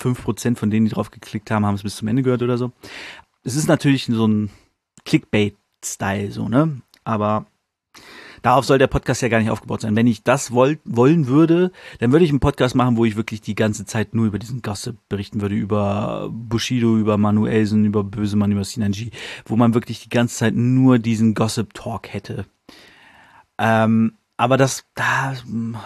fünf 0.00 0.22
Prozent 0.22 0.58
von 0.58 0.70
denen, 0.70 0.86
die 0.86 0.92
drauf 0.92 1.10
geklickt 1.10 1.50
haben, 1.50 1.66
haben 1.66 1.74
es 1.74 1.82
bis 1.82 1.96
zum 1.96 2.08
Ende 2.08 2.22
gehört 2.22 2.42
oder 2.42 2.58
so. 2.58 2.72
Es 3.42 3.54
ist 3.54 3.68
natürlich 3.68 4.06
so 4.06 4.26
ein 4.26 4.50
Clickbait-Style, 5.04 6.32
so, 6.32 6.48
ne? 6.48 6.80
Aber 7.04 7.46
darauf 8.42 8.64
soll 8.64 8.78
der 8.78 8.86
Podcast 8.86 9.22
ja 9.22 9.28
gar 9.28 9.40
nicht 9.40 9.50
aufgebaut 9.50 9.80
sein. 9.80 9.96
Wenn 9.96 10.06
ich 10.06 10.22
das 10.22 10.52
wollt, 10.52 10.80
wollen 10.84 11.26
würde, 11.26 11.72
dann 11.98 12.12
würde 12.12 12.24
ich 12.24 12.30
einen 12.30 12.40
Podcast 12.40 12.74
machen, 12.74 12.96
wo 12.96 13.04
ich 13.04 13.16
wirklich 13.16 13.40
die 13.40 13.54
ganze 13.54 13.84
Zeit 13.84 14.14
nur 14.14 14.26
über 14.26 14.38
diesen 14.38 14.62
Gossip 14.62 14.96
berichten 15.08 15.40
würde, 15.40 15.54
über 15.54 16.28
Bushido, 16.30 16.96
über 16.96 17.16
Manuelsen, 17.16 17.84
über 17.84 18.04
Bösemann, 18.04 18.52
über 18.52 18.64
Sinanji, 18.64 19.10
wo 19.44 19.56
man 19.56 19.74
wirklich 19.74 20.00
die 20.00 20.08
ganze 20.08 20.36
Zeit 20.36 20.54
nur 20.54 20.98
diesen 20.98 21.34
Gossip-Talk 21.34 22.12
hätte. 22.12 22.46
Ähm, 23.58 24.12
aber 24.38 24.58
das, 24.58 24.84
da 24.94 25.34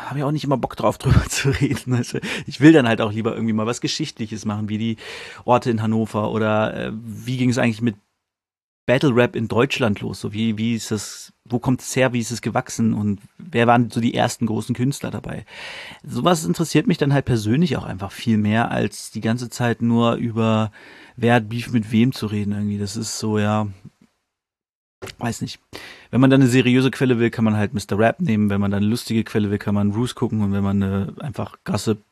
habe 0.08 0.18
ich 0.18 0.24
auch 0.24 0.32
nicht 0.32 0.44
immer 0.44 0.56
Bock 0.56 0.76
drauf, 0.76 0.98
drüber 0.98 1.24
zu 1.26 1.50
reden. 1.50 1.94
Also 1.94 2.18
ich 2.46 2.60
will 2.60 2.72
dann 2.72 2.88
halt 2.88 3.00
auch 3.00 3.12
lieber 3.12 3.34
irgendwie 3.34 3.52
mal 3.52 3.66
was 3.66 3.80
Geschichtliches 3.80 4.44
machen, 4.44 4.68
wie 4.68 4.78
die 4.78 4.96
Orte 5.44 5.70
in 5.70 5.82
Hannover 5.82 6.30
oder 6.32 6.74
äh, 6.74 6.92
wie 6.94 7.36
ging 7.36 7.50
es 7.50 7.58
eigentlich 7.58 7.82
mit 7.82 7.96
Battle 8.86 9.14
Rap 9.14 9.36
in 9.36 9.48
Deutschland 9.48 10.00
los? 10.00 10.20
So 10.20 10.32
wie, 10.32 10.58
wie 10.58 10.74
ist 10.74 10.90
das, 10.90 11.32
wo 11.44 11.58
kommt 11.58 11.80
es 11.80 11.94
her, 11.94 12.12
wie 12.12 12.20
ist 12.20 12.30
es 12.30 12.42
gewachsen 12.42 12.94
und 12.94 13.20
wer 13.38 13.66
waren 13.66 13.90
so 13.90 14.00
die 14.00 14.14
ersten 14.14 14.46
großen 14.46 14.74
Künstler 14.74 15.10
dabei? 15.10 15.44
Sowas 16.02 16.44
interessiert 16.44 16.86
mich 16.86 16.98
dann 16.98 17.12
halt 17.12 17.24
persönlich 17.24 17.76
auch 17.76 17.84
einfach 17.84 18.12
viel 18.12 18.36
mehr, 18.36 18.70
als 18.70 19.10
die 19.10 19.20
ganze 19.20 19.50
Zeit 19.50 19.82
nur 19.82 20.14
über 20.14 20.72
wer 21.16 21.34
hat 21.34 21.48
Beef 21.48 21.70
mit 21.72 21.92
wem 21.92 22.12
zu 22.12 22.26
reden 22.26 22.52
irgendwie. 22.52 22.78
Das 22.78 22.96
ist 22.96 23.18
so, 23.18 23.38
ja, 23.38 23.68
weiß 25.18 25.42
nicht. 25.42 25.60
Wenn 26.10 26.20
man 26.20 26.30
dann 26.30 26.40
eine 26.40 26.50
seriöse 26.50 26.90
Quelle 26.90 27.18
will, 27.18 27.30
kann 27.30 27.44
man 27.44 27.56
halt 27.56 27.74
Mr. 27.74 27.98
Rap 27.98 28.20
nehmen. 28.20 28.50
Wenn 28.50 28.60
man 28.60 28.70
dann 28.70 28.82
eine 28.82 28.90
lustige 28.90 29.24
Quelle 29.24 29.50
will, 29.50 29.58
kann 29.58 29.74
man 29.74 29.92
Roos 29.92 30.14
gucken. 30.14 30.42
Und 30.42 30.52
wenn 30.52 30.64
man 30.64 30.82
eine 30.82 31.14
einfach 31.20 31.58
Gossip 31.64 32.02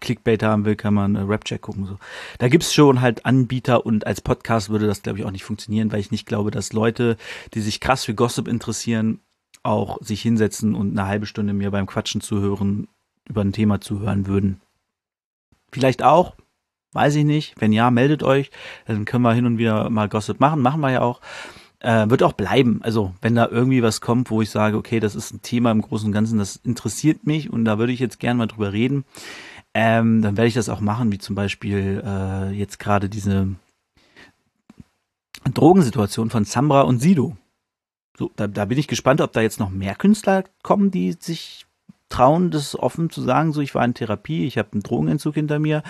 Clickbait 0.00 0.42
haben 0.42 0.64
will, 0.64 0.76
kann 0.76 0.94
man 0.94 1.16
äh, 1.16 1.20
Rapcheck 1.20 1.60
gucken. 1.60 1.86
So. 1.86 1.98
Da 2.38 2.48
gibt's 2.48 2.74
schon 2.74 3.00
halt 3.00 3.26
Anbieter 3.26 3.86
und 3.86 4.06
als 4.06 4.20
Podcast 4.20 4.70
würde 4.70 4.86
das, 4.86 5.02
glaube 5.02 5.18
ich, 5.18 5.24
auch 5.24 5.30
nicht 5.30 5.44
funktionieren, 5.44 5.92
weil 5.92 6.00
ich 6.00 6.10
nicht 6.10 6.26
glaube, 6.26 6.50
dass 6.50 6.72
Leute, 6.72 7.16
die 7.54 7.60
sich 7.60 7.80
krass 7.80 8.04
für 8.04 8.14
Gossip 8.14 8.48
interessieren, 8.48 9.20
auch 9.62 9.98
sich 10.00 10.22
hinsetzen 10.22 10.74
und 10.74 10.98
eine 10.98 11.06
halbe 11.06 11.26
Stunde 11.26 11.52
mir 11.52 11.70
beim 11.70 11.86
Quatschen 11.86 12.20
zuhören, 12.20 12.88
über 13.28 13.42
ein 13.42 13.52
Thema 13.52 13.80
zuhören 13.80 14.26
würden. 14.26 14.60
Vielleicht 15.72 16.02
auch, 16.02 16.34
weiß 16.92 17.14
ich 17.16 17.24
nicht. 17.24 17.54
Wenn 17.58 17.72
ja, 17.72 17.90
meldet 17.90 18.22
euch. 18.22 18.50
Dann 18.86 19.04
können 19.04 19.22
wir 19.22 19.34
hin 19.34 19.46
und 19.46 19.58
wieder 19.58 19.90
mal 19.90 20.08
Gossip 20.08 20.40
machen. 20.40 20.62
Machen 20.62 20.80
wir 20.80 20.90
ja 20.90 21.02
auch. 21.02 21.20
Äh, 21.78 22.10
wird 22.10 22.22
auch 22.22 22.34
bleiben. 22.34 22.80
Also, 22.82 23.14
wenn 23.22 23.34
da 23.34 23.48
irgendwie 23.48 23.82
was 23.82 24.00
kommt, 24.00 24.30
wo 24.30 24.42
ich 24.42 24.50
sage, 24.50 24.76
okay, 24.76 25.00
das 25.00 25.14
ist 25.14 25.32
ein 25.32 25.42
Thema 25.42 25.70
im 25.70 25.80
Großen 25.80 26.06
und 26.06 26.12
Ganzen, 26.12 26.38
das 26.38 26.56
interessiert 26.56 27.26
mich 27.26 27.50
und 27.50 27.64
da 27.64 27.78
würde 27.78 27.92
ich 27.92 28.00
jetzt 28.00 28.20
gerne 28.20 28.36
mal 28.38 28.46
drüber 28.46 28.74
reden, 28.74 29.04
ähm, 29.74 30.22
dann 30.22 30.36
werde 30.36 30.48
ich 30.48 30.54
das 30.54 30.68
auch 30.68 30.80
machen, 30.80 31.12
wie 31.12 31.18
zum 31.18 31.34
Beispiel 31.34 32.02
äh, 32.04 32.50
jetzt 32.50 32.78
gerade 32.78 33.08
diese 33.08 33.54
Drogensituation 35.44 36.30
von 36.30 36.44
Samra 36.44 36.82
und 36.82 37.00
Sido. 37.00 37.36
So, 38.18 38.30
da, 38.36 38.46
da 38.46 38.64
bin 38.64 38.78
ich 38.78 38.88
gespannt, 38.88 39.20
ob 39.20 39.32
da 39.32 39.40
jetzt 39.40 39.60
noch 39.60 39.70
mehr 39.70 39.94
Künstler 39.94 40.44
kommen, 40.62 40.90
die 40.90 41.12
sich 41.12 41.66
trauen, 42.08 42.50
das 42.50 42.76
offen 42.76 43.10
zu 43.10 43.22
sagen, 43.22 43.52
so 43.52 43.60
ich 43.60 43.74
war 43.74 43.84
in 43.84 43.94
Therapie, 43.94 44.46
ich 44.46 44.58
habe 44.58 44.72
einen 44.72 44.82
Drogenentzug 44.82 45.34
hinter 45.34 45.58
mir. 45.58 45.82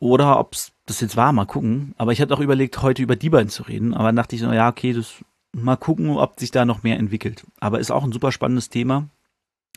Oder 0.00 0.38
ob 0.38 0.54
es 0.54 0.72
das 0.86 1.00
jetzt 1.00 1.16
war, 1.16 1.32
mal 1.32 1.46
gucken. 1.46 1.94
Aber 1.96 2.12
ich 2.12 2.20
hatte 2.20 2.34
auch 2.34 2.40
überlegt, 2.40 2.82
heute 2.82 3.02
über 3.02 3.16
die 3.16 3.30
beiden 3.30 3.48
zu 3.48 3.62
reden. 3.62 3.94
Aber 3.94 4.12
dachte 4.12 4.34
ich 4.34 4.42
so, 4.42 4.52
ja, 4.52 4.68
okay, 4.68 4.92
das 4.92 5.24
mal 5.52 5.76
gucken, 5.76 6.10
ob 6.10 6.40
sich 6.40 6.50
da 6.50 6.64
noch 6.64 6.82
mehr 6.82 6.98
entwickelt. 6.98 7.46
Aber 7.60 7.78
ist 7.78 7.92
auch 7.92 8.04
ein 8.04 8.12
super 8.12 8.32
spannendes 8.32 8.68
Thema 8.68 9.08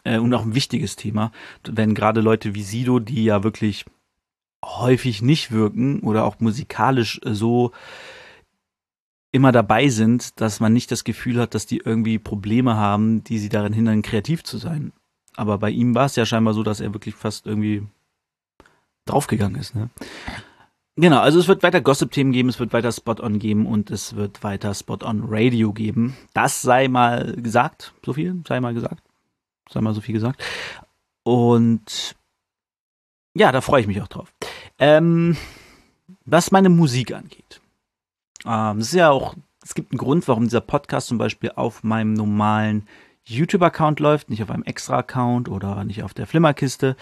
äh, 0.04 0.18
und 0.18 0.34
auch 0.34 0.44
ein 0.44 0.56
wichtiges 0.56 0.96
Thema, 0.96 1.32
wenn 1.64 1.94
gerade 1.94 2.22
Leute 2.22 2.56
wie 2.56 2.64
Sido, 2.64 3.00
die 3.00 3.24
ja 3.24 3.44
wirklich 3.44 3.86
häufig 4.64 5.22
nicht 5.22 5.52
wirken 5.52 6.02
oder 6.02 6.26
auch 6.26 6.40
musikalisch 6.40 7.20
äh, 7.24 7.34
so 7.34 7.72
immer 9.32 9.52
dabei 9.52 9.90
sind, 9.90 10.40
dass 10.42 10.60
man 10.60 10.74
nicht 10.74 10.92
das 10.92 11.04
Gefühl 11.04 11.40
hat, 11.40 11.54
dass 11.54 11.66
die 11.66 11.78
irgendwie 11.78 12.18
Probleme 12.18 12.76
haben, 12.76 13.24
die 13.24 13.40
sie 13.40 13.50
darin 13.50 13.74
hindern, 13.74 14.02
kreativ 14.02 14.44
zu 14.44 14.58
sein. 14.58 14.94
Aber 15.36 15.60
bei 15.60 15.70
ihm 15.70 15.94
war 15.94 16.06
es 16.06 16.16
ja 16.16 16.26
scheinbar 16.26 16.54
so, 16.54 16.64
dass 16.64 16.80
er 16.80 16.94
wirklich 16.94 17.14
fast 17.14 17.46
irgendwie 17.46 17.84
draufgegangen 19.06 19.60
ist. 19.60 19.76
Ne? 19.76 19.90
Genau, 20.96 21.20
also 21.20 21.40
es 21.40 21.48
wird 21.48 21.62
weiter 21.62 21.80
Gossip-Themen 21.80 22.32
geben, 22.32 22.50
es 22.50 22.60
wird 22.60 22.74
weiter 22.74 22.92
Spot-On 22.92 23.38
geben 23.38 23.68
und 23.68 23.92
es 23.92 24.16
wird 24.16 24.44
weiter 24.44 24.74
Spot-On-Radio 24.74 25.72
geben. 25.72 26.18
Das 26.34 26.64
sei 26.64 26.88
mal 26.88 27.34
gesagt, 27.34 27.94
so 28.04 28.14
viel 28.14 28.42
sei 28.48 28.60
mal 28.60 28.74
gesagt. 28.74 29.07
Sei 29.70 29.82
mal 29.82 29.94
so 29.94 30.02
viel 30.02 30.14
gesagt. 30.14 30.44
Und 31.24 32.16
ja, 33.36 33.52
da 33.52 33.62
freue 33.62 33.82
ich 33.82 33.88
mich 33.88 34.02
auch 34.02 34.08
drauf. 34.08 34.34
Ähm, 34.80 35.38
was 36.26 36.52
meine 36.52 36.70
Musik 36.70 37.14
angeht. 37.14 37.62
Ähm, 38.46 38.80
es 38.80 38.88
ist 38.88 38.94
ja 38.94 39.10
auch, 39.10 39.36
es 39.64 39.76
gibt 39.76 39.92
einen 39.92 40.00
Grund, 40.00 40.28
warum 40.28 40.46
dieser 40.46 40.62
Podcast 40.62 41.08
zum 41.08 41.18
Beispiel 41.18 41.52
auf 41.56 41.84
meinem 41.84 42.14
normalen 42.14 42.88
YouTube-Account 43.26 44.00
läuft, 44.00 44.30
nicht 44.30 44.42
auf 44.42 44.50
einem 44.50 44.64
Extra-Account 44.64 45.50
oder 45.50 45.84
nicht 45.84 46.04
auf 46.04 46.14
der 46.14 46.28
Flimmerkiste, 46.28 46.96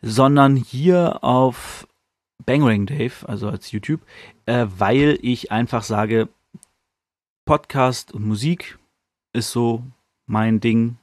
sondern 0.00 0.56
hier 0.56 1.22
auf 1.22 1.86
Bangering 2.46 2.86
Dave, 2.86 3.28
also 3.28 3.48
als 3.48 3.70
YouTube, 3.70 4.00
äh, 4.46 4.66
weil 4.78 5.18
ich 5.20 5.52
einfach 5.52 5.82
sage, 5.82 6.28
Podcast 7.44 8.12
und 8.12 8.26
Musik 8.26 8.78
ist 9.32 9.50
so 9.50 9.84
mein 10.26 10.60
Ding. 10.60 10.96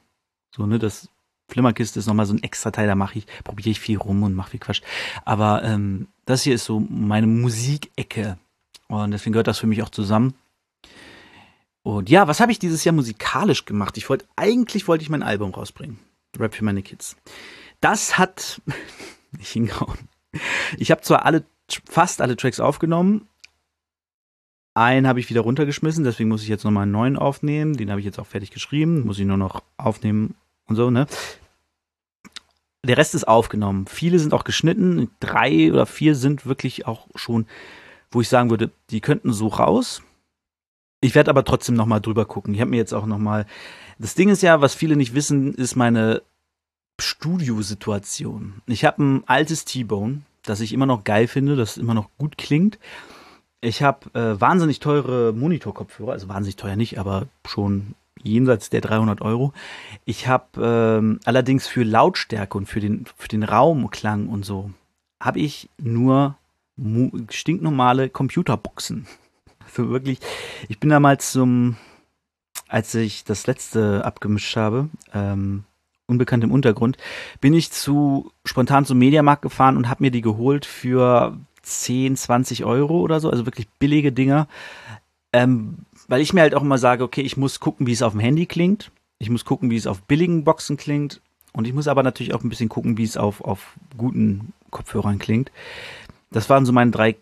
So, 0.58 0.66
ne, 0.66 0.78
das 0.78 1.08
Flimmerkiste 1.48 2.00
ist 2.00 2.06
nochmal 2.06 2.26
so 2.26 2.34
ein 2.34 2.42
extra 2.42 2.70
Teil, 2.70 2.88
da 2.88 2.94
mache 2.94 3.18
ich, 3.18 3.26
probiere 3.44 3.70
ich 3.70 3.80
viel 3.80 3.96
rum 3.96 4.22
und 4.24 4.34
mache 4.34 4.50
viel 4.50 4.60
Quatsch. 4.60 4.82
Aber 5.24 5.62
ähm, 5.62 6.08
das 6.26 6.42
hier 6.42 6.54
ist 6.54 6.64
so 6.64 6.80
meine 6.80 7.28
Musikecke. 7.28 8.36
Und 8.88 9.12
deswegen 9.12 9.32
gehört 9.32 9.46
das 9.46 9.58
für 9.58 9.66
mich 9.66 9.82
auch 9.82 9.88
zusammen. 9.88 10.34
Und 11.82 12.10
ja, 12.10 12.28
was 12.28 12.40
habe 12.40 12.52
ich 12.52 12.58
dieses 12.58 12.84
Jahr 12.84 12.94
musikalisch 12.94 13.64
gemacht? 13.64 13.96
Ich 13.96 14.10
wollte, 14.10 14.26
eigentlich 14.36 14.88
wollte 14.88 15.02
ich 15.02 15.10
mein 15.10 15.22
Album 15.22 15.54
rausbringen. 15.54 15.98
Rap 16.38 16.54
für 16.54 16.64
meine 16.64 16.82
Kids. 16.82 17.16
Das 17.80 18.18
hat 18.18 18.60
nicht 19.32 19.52
hingehauen. 19.52 19.96
Ich 20.76 20.90
habe 20.90 21.00
zwar 21.02 21.24
alle, 21.24 21.44
fast 21.88 22.20
alle 22.20 22.36
Tracks 22.36 22.60
aufgenommen. 22.60 23.28
Einen 24.74 25.06
habe 25.06 25.20
ich 25.20 25.30
wieder 25.30 25.40
runtergeschmissen, 25.40 26.04
deswegen 26.04 26.28
muss 26.28 26.42
ich 26.42 26.48
jetzt 26.48 26.64
nochmal 26.64 26.82
einen 26.82 26.92
neuen 26.92 27.16
aufnehmen. 27.16 27.76
Den 27.76 27.90
habe 27.90 28.00
ich 28.00 28.06
jetzt 28.06 28.18
auch 28.18 28.26
fertig 28.26 28.50
geschrieben. 28.50 29.06
Muss 29.06 29.18
ich 29.18 29.26
nur 29.26 29.36
noch 29.36 29.62
aufnehmen 29.76 30.34
und 30.68 30.76
so, 30.76 30.90
ne? 30.90 31.06
Der 32.84 32.96
Rest 32.96 33.14
ist 33.14 33.26
aufgenommen. 33.26 33.86
Viele 33.86 34.18
sind 34.18 34.32
auch 34.32 34.44
geschnitten. 34.44 35.10
Drei 35.20 35.72
oder 35.72 35.84
vier 35.84 36.14
sind 36.14 36.46
wirklich 36.46 36.86
auch 36.86 37.08
schon, 37.16 37.46
wo 38.10 38.20
ich 38.20 38.28
sagen 38.28 38.50
würde, 38.50 38.70
die 38.90 39.00
könnten 39.00 39.32
so 39.32 39.48
raus. 39.48 40.02
Ich 41.00 41.14
werde 41.14 41.30
aber 41.30 41.44
trotzdem 41.44 41.74
nochmal 41.74 42.00
drüber 42.00 42.24
gucken. 42.24 42.54
Ich 42.54 42.60
habe 42.60 42.70
mir 42.70 42.76
jetzt 42.76 42.94
auch 42.94 43.06
nochmal. 43.06 43.46
Das 43.98 44.14
Ding 44.14 44.28
ist 44.28 44.42
ja, 44.42 44.60
was 44.60 44.74
viele 44.74 44.96
nicht 44.96 45.14
wissen, 45.14 45.54
ist 45.54 45.76
meine 45.76 46.22
Studiosituation. 47.00 48.62
Ich 48.66 48.84
habe 48.84 49.02
ein 49.02 49.22
altes 49.26 49.64
T-Bone, 49.64 50.22
das 50.42 50.60
ich 50.60 50.72
immer 50.72 50.86
noch 50.86 51.04
geil 51.04 51.28
finde, 51.28 51.56
das 51.56 51.76
immer 51.76 51.94
noch 51.94 52.08
gut 52.18 52.38
klingt. 52.38 52.78
Ich 53.60 53.82
habe 53.82 54.12
äh, 54.14 54.40
wahnsinnig 54.40 54.78
teure 54.80 55.32
Monitor-Kopfhörer, 55.32 56.12
also 56.12 56.28
wahnsinnig 56.28 56.56
teuer 56.56 56.76
nicht, 56.76 56.98
aber 56.98 57.26
schon 57.46 57.94
jenseits 58.22 58.70
der 58.70 58.80
300 58.80 59.20
Euro. 59.22 59.52
Ich 60.04 60.26
habe 60.26 60.98
ähm, 60.98 61.20
allerdings 61.24 61.66
für 61.66 61.82
Lautstärke 61.82 62.56
und 62.56 62.66
für 62.66 62.80
den, 62.80 63.04
für 63.16 63.28
den 63.28 63.42
Raumklang 63.42 64.28
und 64.28 64.44
so, 64.44 64.70
habe 65.20 65.40
ich 65.40 65.68
nur 65.78 66.36
stinknormale 67.30 68.08
Computerboxen. 68.08 69.06
Also 69.68 69.90
wirklich, 69.90 70.18
ich 70.70 70.80
bin 70.80 70.88
damals 70.88 71.30
zum, 71.30 71.76
als 72.68 72.94
ich 72.94 73.24
das 73.24 73.46
letzte 73.46 74.02
abgemischt 74.02 74.56
habe, 74.56 74.88
ähm, 75.12 75.64
unbekannt 76.06 76.42
im 76.42 76.52
Untergrund, 76.52 76.96
bin 77.42 77.52
ich 77.52 77.70
zu 77.70 78.32
spontan 78.46 78.86
zum 78.86 78.98
Mediamarkt 78.98 79.42
gefahren 79.42 79.76
und 79.76 79.90
habe 79.90 80.02
mir 80.02 80.10
die 80.10 80.22
geholt 80.22 80.64
für 80.64 81.36
10, 81.60 82.16
20 82.16 82.64
Euro 82.64 83.00
oder 83.00 83.20
so, 83.20 83.30
also 83.30 83.46
wirklich 83.46 83.68
billige 83.78 84.10
Dinger. 84.10 84.48
Ähm, 85.34 85.84
weil 86.08 86.20
ich 86.20 86.32
mir 86.32 86.40
halt 86.40 86.54
auch 86.54 86.62
immer 86.62 86.78
sage, 86.78 87.04
okay, 87.04 87.20
ich 87.20 87.36
muss 87.36 87.60
gucken, 87.60 87.86
wie 87.86 87.92
es 87.92 88.02
auf 88.02 88.12
dem 88.12 88.20
Handy 88.20 88.46
klingt. 88.46 88.90
Ich 89.18 89.30
muss 89.30 89.44
gucken, 89.44 89.70
wie 89.70 89.76
es 89.76 89.86
auf 89.86 90.02
billigen 90.02 90.44
Boxen 90.44 90.76
klingt. 90.76 91.20
Und 91.52 91.66
ich 91.66 91.74
muss 91.74 91.88
aber 91.88 92.02
natürlich 92.02 92.34
auch 92.34 92.42
ein 92.42 92.48
bisschen 92.48 92.68
gucken, 92.68 92.98
wie 92.98 93.04
es 93.04 93.16
auf, 93.16 93.40
auf 93.42 93.74
guten 93.96 94.52
Kopfhörern 94.70 95.18
klingt. 95.18 95.50
Das 96.30 96.50
waren 96.50 96.66
so 96.66 96.72
meine 96.72 96.90
drei 96.90 97.16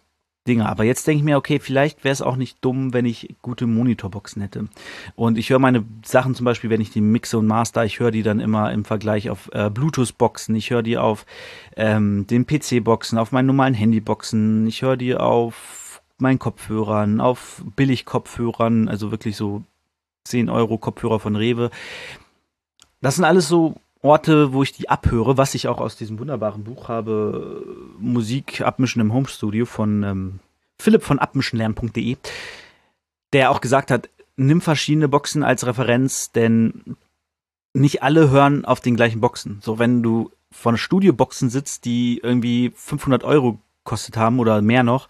Dinge. 0.47 0.69
Aber 0.69 0.85
jetzt 0.85 1.07
denke 1.07 1.19
ich 1.19 1.25
mir, 1.25 1.37
okay, 1.37 1.59
vielleicht 1.59 2.05
wäre 2.05 2.13
es 2.13 2.23
auch 2.23 2.37
nicht 2.37 2.59
dumm, 2.61 2.93
wenn 2.93 3.05
ich 3.05 3.35
gute 3.43 3.67
Monitorboxen 3.67 4.43
hätte. 4.43 4.69
Und 5.15 5.39
ich 5.39 5.51
höre 5.51 5.59
meine 5.59 5.85
Sachen 6.05 6.35
zum 6.35 6.45
Beispiel, 6.45 6.71
wenn 6.71 6.81
ich 6.81 6.91
die 6.91 7.01
mixe 7.01 7.39
und 7.39 7.47
master, 7.47 7.85
ich 7.85 8.01
höre 8.01 8.11
die 8.11 8.23
dann 8.23 8.41
immer 8.41 8.73
im 8.73 8.85
Vergleich 8.85 9.31
auf 9.31 9.51
äh, 9.53 9.71
Bluetooth-Boxen, 9.71 10.55
ich 10.55 10.71
höre 10.71 10.83
die 10.83 10.99
auf 10.99 11.27
ähm, 11.77 12.27
den 12.29 12.47
PC-Boxen, 12.47 13.19
auf 13.19 13.33
meinen 13.33 13.47
normalen 13.47 13.75
Handy-Boxen, 13.75 14.67
ich 14.67 14.83
höre 14.83 14.97
die 14.97 15.15
auf 15.15 15.76
meinen 16.19 16.39
Kopfhörern, 16.39 17.21
auf 17.21 17.63
Billig-Kopfhörern, 17.77 18.89
also 18.89 19.11
wirklich 19.11 19.37
so 19.37 19.63
10 20.25 20.49
Euro 20.49 20.79
Kopfhörer 20.79 21.21
von 21.21 21.37
Rewe. 21.37 21.71
Das 23.01 23.17
sind 23.17 23.25
alles 23.25 23.49
so 23.49 23.77
Orte, 24.03 24.53
wo 24.53 24.63
ich 24.63 24.73
die 24.73 24.89
abhöre, 24.89 25.37
was 25.37 25.55
ich 25.55 25.69
auch 25.69 25.79
aus 25.79 25.97
diesem 25.97 26.19
wunderbaren 26.19 26.65
Buch 26.65 26.89
habe, 26.89 27.65
Musik 27.99 28.61
abmischen 28.61 29.01
im 29.01 29.13
Homestudio 29.13 29.67
von 29.67 30.03
ähm, 30.03 30.41
Philipp 30.79 31.03
von 31.03 31.19
abmischenlernen.de, 31.19 32.17
der 33.33 33.51
auch 33.51 33.61
gesagt 33.61 33.91
hat, 33.91 34.09
nimm 34.37 34.61
verschiedene 34.61 35.09
Boxen 35.09 35.43
als 35.43 35.67
Referenz, 35.67 36.31
denn 36.33 36.97
nicht 37.73 38.03
alle 38.03 38.31
hören 38.31 38.65
auf 38.65 38.81
den 38.81 38.97
gleichen 38.97 39.21
Boxen. 39.21 39.59
So, 39.63 39.79
wenn 39.79 40.03
du 40.03 40.31
von 40.51 40.77
Studioboxen 40.77 41.51
sitzt, 41.51 41.85
die 41.85 42.21
irgendwie 42.23 42.73
500 42.75 43.25
Euro 43.25 43.59
kostet 43.85 44.17
haben 44.17 44.39
oder 44.39 44.63
mehr 44.63 44.83
noch, 44.83 45.09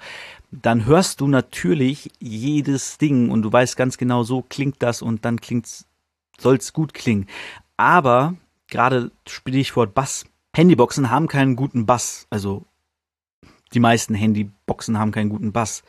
dann 0.51 0.87
hörst 0.87 1.21
du 1.21 1.29
natürlich 1.29 2.11
jedes 2.21 2.99
Ding 2.99 3.31
und 3.31 3.43
du 3.43 3.53
weißt 3.53 3.77
ganz 3.77 3.99
genau, 3.99 4.23
so 4.23 4.43
klingt 4.43 4.83
das 4.83 5.03
und 5.03 5.25
dann 5.25 5.41
klingt's, 5.41 5.87
soll's 6.39 6.73
gut 6.73 6.95
klingen. 6.95 7.27
Aber 7.77 8.35
gerade 8.69 9.11
Stichwort 9.27 9.95
Bass. 9.95 10.25
Handyboxen 10.55 11.11
haben 11.11 11.29
keinen 11.29 11.57
guten 11.57 11.87
Bass. 11.87 12.27
Also 12.31 12.65
die 13.75 13.81
meisten 13.81 14.15
Handyboxen 14.15 14.99
haben 14.99 15.13
keinen 15.13 15.29
guten 15.29 15.53
Bass. 15.53 15.83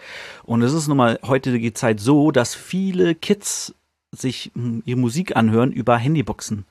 Und 0.43 0.61
es 0.61 0.73
ist 0.73 0.87
nun 0.87 0.97
mal 0.97 1.19
heutige 1.23 1.73
Zeit 1.73 1.99
so, 1.99 2.31
dass 2.31 2.55
viele 2.55 3.15
Kids 3.15 3.75
sich 4.11 4.51
hm, 4.55 4.83
ihre 4.85 4.99
Musik 4.99 5.35
anhören 5.35 5.71
über 5.71 5.97
Handyboxen. 5.97 6.65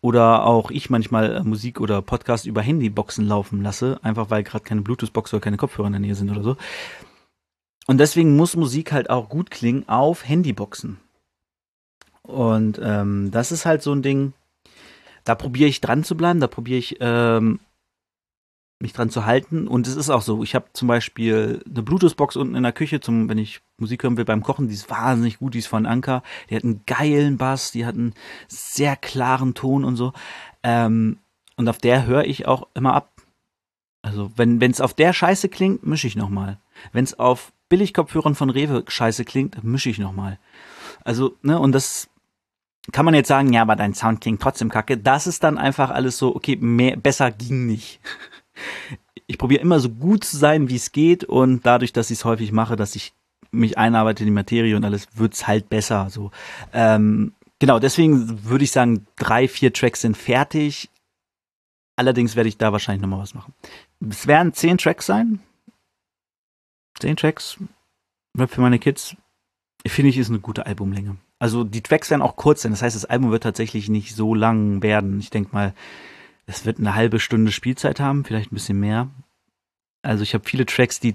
Oder 0.00 0.44
auch 0.44 0.70
ich 0.70 0.90
manchmal 0.90 1.36
äh, 1.36 1.42
Musik 1.42 1.80
oder 1.80 2.02
Podcast 2.02 2.44
über 2.44 2.60
Handyboxen 2.60 3.26
laufen 3.26 3.62
lasse, 3.62 3.98
einfach 4.02 4.28
weil 4.28 4.42
gerade 4.42 4.62
keine 4.62 4.82
Bluetooth-Box 4.82 5.32
oder 5.32 5.40
keine 5.40 5.56
Kopfhörer 5.56 5.86
in 5.86 5.94
der 5.94 6.00
Nähe 6.00 6.14
sind 6.14 6.30
oder 6.30 6.42
so. 6.42 6.56
Und 7.86 7.98
deswegen 7.98 8.36
muss 8.36 8.56
Musik 8.56 8.92
halt 8.92 9.10
auch 9.10 9.28
gut 9.28 9.50
klingen 9.50 9.88
auf 9.88 10.26
Handyboxen. 10.26 10.98
Und 12.22 12.80
ähm, 12.82 13.30
das 13.30 13.52
ist 13.52 13.66
halt 13.66 13.82
so 13.82 13.92
ein 13.92 14.02
Ding, 14.02 14.32
da 15.24 15.34
probiere 15.34 15.68
ich 15.68 15.80
dran 15.80 16.04
zu 16.04 16.16
bleiben, 16.16 16.40
da 16.40 16.46
probiere 16.46 16.78
ich 16.78 16.96
ähm, 17.00 17.60
mich 18.80 18.92
dran 18.92 19.10
zu 19.10 19.26
halten. 19.26 19.68
Und 19.68 19.86
es 19.86 19.96
ist 19.96 20.10
auch 20.10 20.22
so, 20.22 20.42
ich 20.42 20.54
habe 20.54 20.66
zum 20.72 20.88
Beispiel 20.88 21.62
eine 21.68 21.82
Bluetooth-Box 21.82 22.36
unten 22.36 22.54
in 22.54 22.62
der 22.62 22.72
Küche, 22.72 23.00
zum, 23.00 23.28
wenn 23.28 23.38
ich 23.38 23.60
Musik 23.78 24.02
hören 24.02 24.16
will 24.16 24.24
beim 24.24 24.42
Kochen, 24.42 24.68
die 24.68 24.74
ist 24.74 24.88
wahnsinnig 24.88 25.38
gut, 25.38 25.54
die 25.54 25.58
ist 25.58 25.66
von 25.66 25.86
Anker. 25.86 26.22
Die 26.48 26.56
hat 26.56 26.64
einen 26.64 26.82
geilen 26.86 27.36
Bass, 27.36 27.72
die 27.72 27.84
hat 27.84 27.94
einen 27.94 28.14
sehr 28.48 28.96
klaren 28.96 29.54
Ton 29.54 29.84
und 29.84 29.96
so. 29.96 30.12
Ähm, 30.62 31.18
und 31.56 31.68
auf 31.68 31.78
der 31.78 32.06
höre 32.06 32.24
ich 32.24 32.46
auch 32.46 32.68
immer 32.74 32.94
ab. 32.94 33.10
Also 34.02 34.30
wenn 34.36 34.60
es 34.60 34.80
auf 34.80 34.92
der 34.92 35.12
Scheiße 35.12 35.48
klingt, 35.48 35.86
mische 35.86 36.06
ich 36.06 36.16
nochmal. 36.16 36.58
Wenn 36.92 37.04
es 37.04 37.18
auf 37.18 37.52
Billigkopfhörern 37.74 38.36
von 38.36 38.50
Rewe 38.50 38.84
Scheiße 38.86 39.24
klingt, 39.24 39.64
mische 39.64 39.90
ich 39.90 39.98
nochmal. 39.98 40.38
Also, 41.02 41.36
ne, 41.42 41.58
und 41.58 41.72
das 41.72 42.08
kann 42.92 43.04
man 43.04 43.14
jetzt 43.14 43.26
sagen, 43.26 43.52
ja, 43.52 43.62
aber 43.62 43.74
dein 43.74 43.94
Sound 43.94 44.20
klingt 44.20 44.40
trotzdem 44.40 44.68
kacke. 44.68 44.96
Das 44.96 45.26
ist 45.26 45.42
dann 45.42 45.58
einfach 45.58 45.90
alles 45.90 46.16
so, 46.16 46.36
okay, 46.36 46.54
mehr, 46.54 46.96
besser 46.96 47.30
ging 47.30 47.66
nicht. 47.66 48.00
Ich 49.26 49.38
probiere 49.38 49.62
immer 49.62 49.80
so 49.80 49.88
gut 49.88 50.22
zu 50.22 50.36
sein, 50.36 50.68
wie 50.68 50.76
es 50.76 50.92
geht 50.92 51.24
und 51.24 51.64
dadurch, 51.64 51.94
dass 51.94 52.10
ich 52.10 52.18
es 52.18 52.24
häufig 52.26 52.52
mache, 52.52 52.76
dass 52.76 52.94
ich 52.94 53.14
mich 53.52 53.78
einarbeite 53.78 54.22
in 54.22 54.26
die 54.26 54.34
Materie 54.34 54.76
und 54.76 54.84
alles, 54.84 55.08
wird's 55.14 55.46
halt 55.46 55.70
besser. 55.70 56.10
So, 56.10 56.30
ähm, 56.74 57.32
genau. 57.58 57.78
Deswegen 57.78 58.44
würde 58.44 58.64
ich 58.64 58.70
sagen, 58.70 59.06
drei, 59.16 59.48
vier 59.48 59.72
Tracks 59.72 60.02
sind 60.02 60.14
fertig. 60.18 60.90
Allerdings 61.96 62.36
werde 62.36 62.50
ich 62.50 62.58
da 62.58 62.70
wahrscheinlich 62.70 63.00
nochmal 63.00 63.20
was 63.20 63.32
machen. 63.32 63.54
Es 64.10 64.26
werden 64.26 64.52
zehn 64.52 64.76
Tracks 64.76 65.06
sein. 65.06 65.40
Zehn 66.98 67.16
Tracks. 67.16 67.58
Rap 68.36 68.50
für 68.50 68.60
meine 68.60 68.78
Kids. 68.78 69.16
Finde 69.86 70.10
ich, 70.10 70.18
ist 70.18 70.30
eine 70.30 70.40
gute 70.40 70.66
Albumlänge. 70.66 71.16
Also 71.38 71.62
die 71.64 71.82
Tracks 71.82 72.10
werden 72.10 72.22
auch 72.22 72.36
kurz 72.36 72.62
sein. 72.62 72.72
Das 72.72 72.82
heißt, 72.82 72.96
das 72.96 73.04
Album 73.04 73.30
wird 73.30 73.42
tatsächlich 73.42 73.88
nicht 73.88 74.14
so 74.14 74.34
lang 74.34 74.82
werden. 74.82 75.20
Ich 75.20 75.30
denke 75.30 75.50
mal, 75.52 75.74
es 76.46 76.64
wird 76.64 76.78
eine 76.78 76.94
halbe 76.94 77.20
Stunde 77.20 77.52
Spielzeit 77.52 78.00
haben, 78.00 78.24
vielleicht 78.24 78.50
ein 78.50 78.54
bisschen 78.54 78.80
mehr. 78.80 79.08
Also 80.02 80.22
ich 80.22 80.34
habe 80.34 80.48
viele 80.48 80.66
Tracks, 80.66 81.00
die 81.00 81.14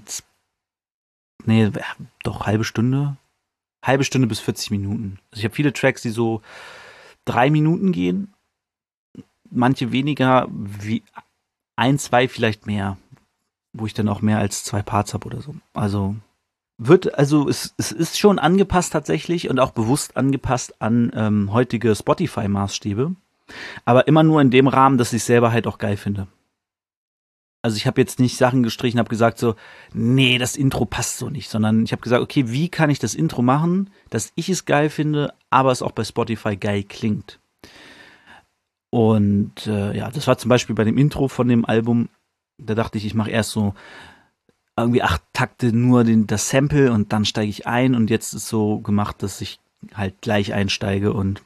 nee, 1.44 1.70
doch 2.22 2.46
halbe 2.46 2.64
Stunde, 2.64 3.16
halbe 3.84 4.04
Stunde 4.04 4.26
bis 4.26 4.40
40 4.40 4.70
Minuten. 4.70 5.18
Also 5.30 5.40
ich 5.40 5.44
habe 5.44 5.54
viele 5.54 5.72
Tracks, 5.72 6.02
die 6.02 6.10
so 6.10 6.42
drei 7.24 7.50
Minuten 7.50 7.92
gehen, 7.92 8.34
manche 9.50 9.92
weniger, 9.92 10.48
wie 10.50 11.02
ein, 11.76 11.98
zwei 11.98 12.28
vielleicht 12.28 12.66
mehr, 12.66 12.98
wo 13.72 13.86
ich 13.86 13.94
dann 13.94 14.08
auch 14.08 14.22
mehr 14.22 14.38
als 14.38 14.64
zwei 14.64 14.82
Parts 14.82 15.14
habe 15.14 15.26
oder 15.26 15.40
so. 15.40 15.54
Also 15.74 16.16
wird, 16.78 17.18
also 17.18 17.48
es, 17.48 17.74
es 17.76 17.92
ist 17.92 18.18
schon 18.18 18.38
angepasst 18.38 18.92
tatsächlich 18.92 19.50
und 19.50 19.60
auch 19.60 19.72
bewusst 19.72 20.16
angepasst 20.16 20.80
an 20.80 21.12
ähm, 21.14 21.52
heutige 21.52 21.94
Spotify-Maßstäbe. 21.94 23.14
Aber 23.84 24.08
immer 24.08 24.22
nur 24.22 24.40
in 24.40 24.50
dem 24.50 24.68
Rahmen, 24.68 24.96
dass 24.96 25.12
ich 25.12 25.24
selber 25.24 25.52
halt 25.52 25.66
auch 25.66 25.78
geil 25.78 25.96
finde. 25.96 26.26
Also 27.62 27.76
ich 27.76 27.86
habe 27.86 28.00
jetzt 28.00 28.18
nicht 28.18 28.38
Sachen 28.38 28.62
gestrichen, 28.62 28.98
habe 28.98 29.10
gesagt 29.10 29.38
so, 29.38 29.54
nee, 29.92 30.38
das 30.38 30.56
Intro 30.56 30.86
passt 30.86 31.18
so 31.18 31.28
nicht, 31.28 31.50
sondern 31.50 31.84
ich 31.84 31.92
habe 31.92 32.00
gesagt, 32.00 32.22
okay, 32.22 32.44
wie 32.48 32.70
kann 32.70 32.88
ich 32.88 32.98
das 32.98 33.14
Intro 33.14 33.42
machen, 33.42 33.90
dass 34.08 34.32
ich 34.34 34.48
es 34.48 34.64
geil 34.64 34.88
finde, 34.88 35.34
aber 35.50 35.70
es 35.70 35.82
auch 35.82 35.92
bei 35.92 36.04
Spotify 36.04 36.56
geil 36.56 36.84
klingt. 36.84 37.38
Und 38.88 39.66
äh, 39.66 39.96
ja, 39.96 40.10
das 40.10 40.26
war 40.26 40.38
zum 40.38 40.48
Beispiel 40.48 40.74
bei 40.74 40.84
dem 40.84 40.96
Intro 40.96 41.28
von 41.28 41.48
dem 41.48 41.66
Album, 41.66 42.08
da 42.64 42.74
dachte 42.74 42.98
ich, 42.98 43.06
ich 43.06 43.14
mache 43.14 43.30
erst 43.30 43.50
so 43.50 43.74
irgendwie 44.76 45.02
acht 45.02 45.22
Takte 45.32 45.72
nur 45.72 46.04
den, 46.04 46.26
das 46.26 46.48
Sample 46.48 46.92
und 46.92 47.12
dann 47.12 47.24
steige 47.24 47.50
ich 47.50 47.66
ein 47.66 47.94
und 47.94 48.10
jetzt 48.10 48.32
ist 48.32 48.48
so 48.48 48.78
gemacht, 48.78 49.22
dass 49.22 49.40
ich 49.40 49.60
halt 49.94 50.20
gleich 50.20 50.52
einsteige 50.52 51.12
und 51.12 51.42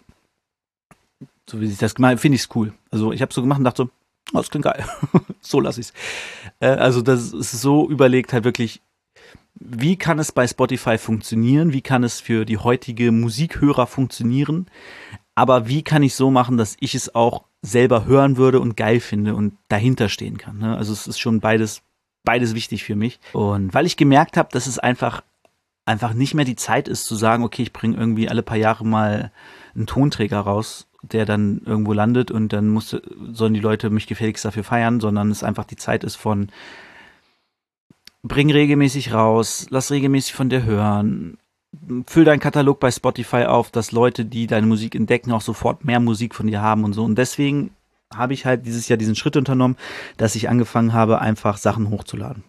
so 1.48 1.60
wie 1.60 1.66
sich 1.66 1.78
das 1.78 1.94
gemacht 1.94 2.20
finde 2.20 2.36
ich 2.36 2.42
es 2.42 2.48
cool. 2.54 2.72
Also 2.90 3.12
ich 3.12 3.22
habe 3.22 3.32
so 3.32 3.42
gemacht 3.42 3.58
und 3.58 3.64
dachte 3.64 3.84
so, 3.84 3.90
oh, 4.32 4.38
das 4.38 4.50
klingt 4.50 4.64
geil. 4.64 4.84
so 5.40 5.60
lasse 5.60 5.80
ich 5.80 5.88
es. 5.88 5.92
Äh, 6.60 6.68
also 6.68 7.02
das 7.02 7.32
ist 7.32 7.52
so 7.52 7.88
überlegt 7.88 8.32
halt 8.32 8.44
wirklich, 8.44 8.80
wie 9.54 9.96
kann 9.96 10.18
es 10.18 10.32
bei 10.32 10.46
Spotify 10.46 10.98
funktionieren? 10.98 11.72
Wie 11.72 11.82
kann 11.82 12.02
es 12.02 12.20
für 12.20 12.44
die 12.44 12.58
heutige 12.58 13.12
Musikhörer 13.12 13.86
funktionieren? 13.86 14.68
Aber 15.34 15.68
wie 15.68 15.82
kann 15.82 16.02
ich 16.02 16.14
so 16.14 16.30
machen, 16.30 16.56
dass 16.56 16.76
ich 16.80 16.94
es 16.94 17.14
auch 17.14 17.44
selber 17.64 18.04
hören 18.04 18.36
würde 18.36 18.60
und 18.60 18.76
geil 18.76 19.00
finde 19.00 19.34
und 19.34 19.56
dahinter 19.68 20.08
stehen 20.08 20.38
kann? 20.38 20.58
Ne? 20.58 20.76
Also 20.76 20.92
es 20.92 21.06
ist 21.06 21.18
schon 21.18 21.40
beides 21.40 21.82
beides 22.24 22.54
wichtig 22.54 22.84
für 22.84 22.96
mich. 22.96 23.20
Und 23.32 23.74
weil 23.74 23.86
ich 23.86 23.96
gemerkt 23.96 24.36
habe, 24.36 24.48
dass 24.52 24.66
es 24.66 24.78
einfach 24.78 25.22
einfach 25.86 26.14
nicht 26.14 26.34
mehr 26.34 26.46
die 26.46 26.56
Zeit 26.56 26.88
ist 26.88 27.04
zu 27.04 27.14
sagen, 27.14 27.44
okay, 27.44 27.62
ich 27.62 27.72
bringe 27.72 27.96
irgendwie 27.96 28.28
alle 28.28 28.42
paar 28.42 28.56
Jahre 28.56 28.86
mal 28.86 29.30
einen 29.74 29.86
Tonträger 29.86 30.40
raus, 30.40 30.86
der 31.02 31.26
dann 31.26 31.60
irgendwo 31.66 31.92
landet 31.92 32.30
und 32.30 32.54
dann 32.54 32.70
muss, 32.70 32.96
sollen 33.32 33.52
die 33.52 33.60
Leute 33.60 33.90
mich 33.90 34.06
gefälligst 34.06 34.46
dafür 34.46 34.64
feiern, 34.64 35.00
sondern 35.00 35.30
es 35.30 35.44
einfach 35.44 35.64
die 35.64 35.76
Zeit 35.76 36.02
ist 36.02 36.16
von 36.16 36.48
bring 38.22 38.50
regelmäßig 38.50 39.12
raus, 39.12 39.66
lass 39.68 39.90
regelmäßig 39.90 40.32
von 40.32 40.48
dir 40.48 40.62
hören, 40.62 41.36
füll 42.06 42.24
deinen 42.24 42.40
Katalog 42.40 42.80
bei 42.80 42.90
Spotify 42.90 43.44
auf, 43.44 43.70
dass 43.70 43.92
Leute, 43.92 44.24
die 44.24 44.46
deine 44.46 44.66
Musik 44.66 44.94
entdecken, 44.94 45.32
auch 45.32 45.40
sofort 45.40 45.84
mehr 45.84 46.00
Musik 46.00 46.34
von 46.34 46.46
dir 46.46 46.60
haben 46.60 46.84
und 46.84 46.92
so. 46.92 47.04
Und 47.04 47.16
deswegen 47.16 47.70
habe 48.14 48.34
ich 48.34 48.46
halt 48.46 48.66
dieses 48.66 48.88
Jahr 48.88 48.96
diesen 48.96 49.16
Schritt 49.16 49.36
unternommen, 49.36 49.76
dass 50.16 50.34
ich 50.34 50.48
angefangen 50.48 50.92
habe, 50.92 51.20
einfach 51.20 51.56
Sachen 51.56 51.90
hochzuladen. 51.90 52.44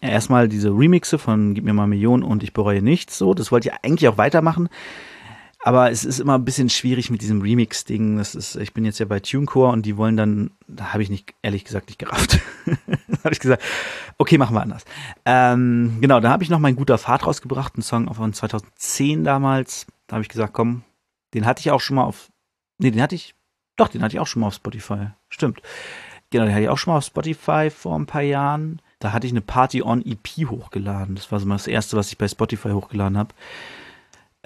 Erstmal 0.00 0.48
diese 0.48 0.70
Remixe 0.70 1.18
von 1.18 1.54
Gib 1.54 1.64
mir 1.64 1.72
mal 1.72 1.88
Millionen 1.88 2.22
und 2.22 2.42
ich 2.42 2.52
bereue 2.52 2.82
nichts, 2.82 3.18
so, 3.18 3.34
das 3.34 3.50
wollte 3.50 3.68
ich 3.68 3.74
eigentlich 3.82 4.08
auch 4.08 4.18
weitermachen. 4.18 4.68
Aber 5.60 5.90
es 5.90 6.04
ist 6.04 6.20
immer 6.20 6.38
ein 6.38 6.44
bisschen 6.44 6.70
schwierig 6.70 7.10
mit 7.10 7.20
diesem 7.20 7.42
Remix-Ding. 7.42 8.16
Das 8.16 8.34
ist, 8.34 8.56
ich 8.56 8.72
bin 8.72 8.84
jetzt 8.84 9.00
ja 9.00 9.06
bei 9.06 9.20
TuneCore 9.20 9.72
und 9.72 9.84
die 9.84 9.96
wollen 9.96 10.16
dann, 10.16 10.50
da 10.68 10.92
habe 10.92 11.02
ich 11.02 11.10
nicht, 11.10 11.34
ehrlich 11.42 11.64
gesagt, 11.64 11.88
nicht 11.88 11.98
gerafft. 11.98 12.38
habe 13.24 13.32
ich 13.32 13.40
gesagt, 13.40 13.62
okay, 14.18 14.38
machen 14.38 14.54
wir 14.54 14.62
anders. 14.62 14.84
Ähm, 15.24 15.98
genau, 16.00 16.20
da 16.20 16.30
habe 16.30 16.44
ich 16.44 16.50
noch 16.50 16.60
mein 16.60 16.76
guter 16.76 16.96
Fahrt 16.96 17.26
rausgebracht, 17.26 17.74
einen 17.74 17.82
Song 17.82 18.12
von 18.14 18.32
2010 18.32 19.24
damals. 19.24 19.86
Da 20.06 20.14
habe 20.14 20.22
ich 20.22 20.28
gesagt, 20.28 20.52
komm, 20.52 20.84
den 21.34 21.44
hatte 21.44 21.60
ich 21.60 21.70
auch 21.70 21.80
schon 21.80 21.96
mal 21.96 22.04
auf, 22.04 22.30
nee, 22.78 22.90
den 22.90 23.02
hatte 23.02 23.16
ich 23.16 23.34
doch, 23.76 23.88
den 23.88 24.02
hatte 24.02 24.16
ich 24.16 24.20
auch 24.20 24.26
schon 24.26 24.40
mal 24.40 24.48
auf 24.48 24.54
Spotify. 24.54 25.08
Stimmt. 25.28 25.62
Genau, 26.30 26.44
den 26.44 26.52
hatte 26.52 26.62
ich 26.62 26.68
auch 26.68 26.78
schon 26.78 26.92
mal 26.92 26.98
auf 26.98 27.04
Spotify 27.04 27.70
vor 27.70 27.98
ein 27.98 28.06
paar 28.06 28.22
Jahren. 28.22 28.82
Da 28.98 29.12
hatte 29.12 29.26
ich 29.26 29.32
eine 29.32 29.40
Party 29.40 29.82
on 29.82 30.04
EP 30.04 30.48
hochgeladen. 30.48 31.14
Das 31.14 31.30
war 31.30 31.38
so 31.40 31.46
mal 31.46 31.54
das 31.54 31.66
erste, 31.66 31.96
was 31.96 32.10
ich 32.10 32.18
bei 32.18 32.28
Spotify 32.28 32.70
hochgeladen 32.70 33.16
habe. 33.16 33.34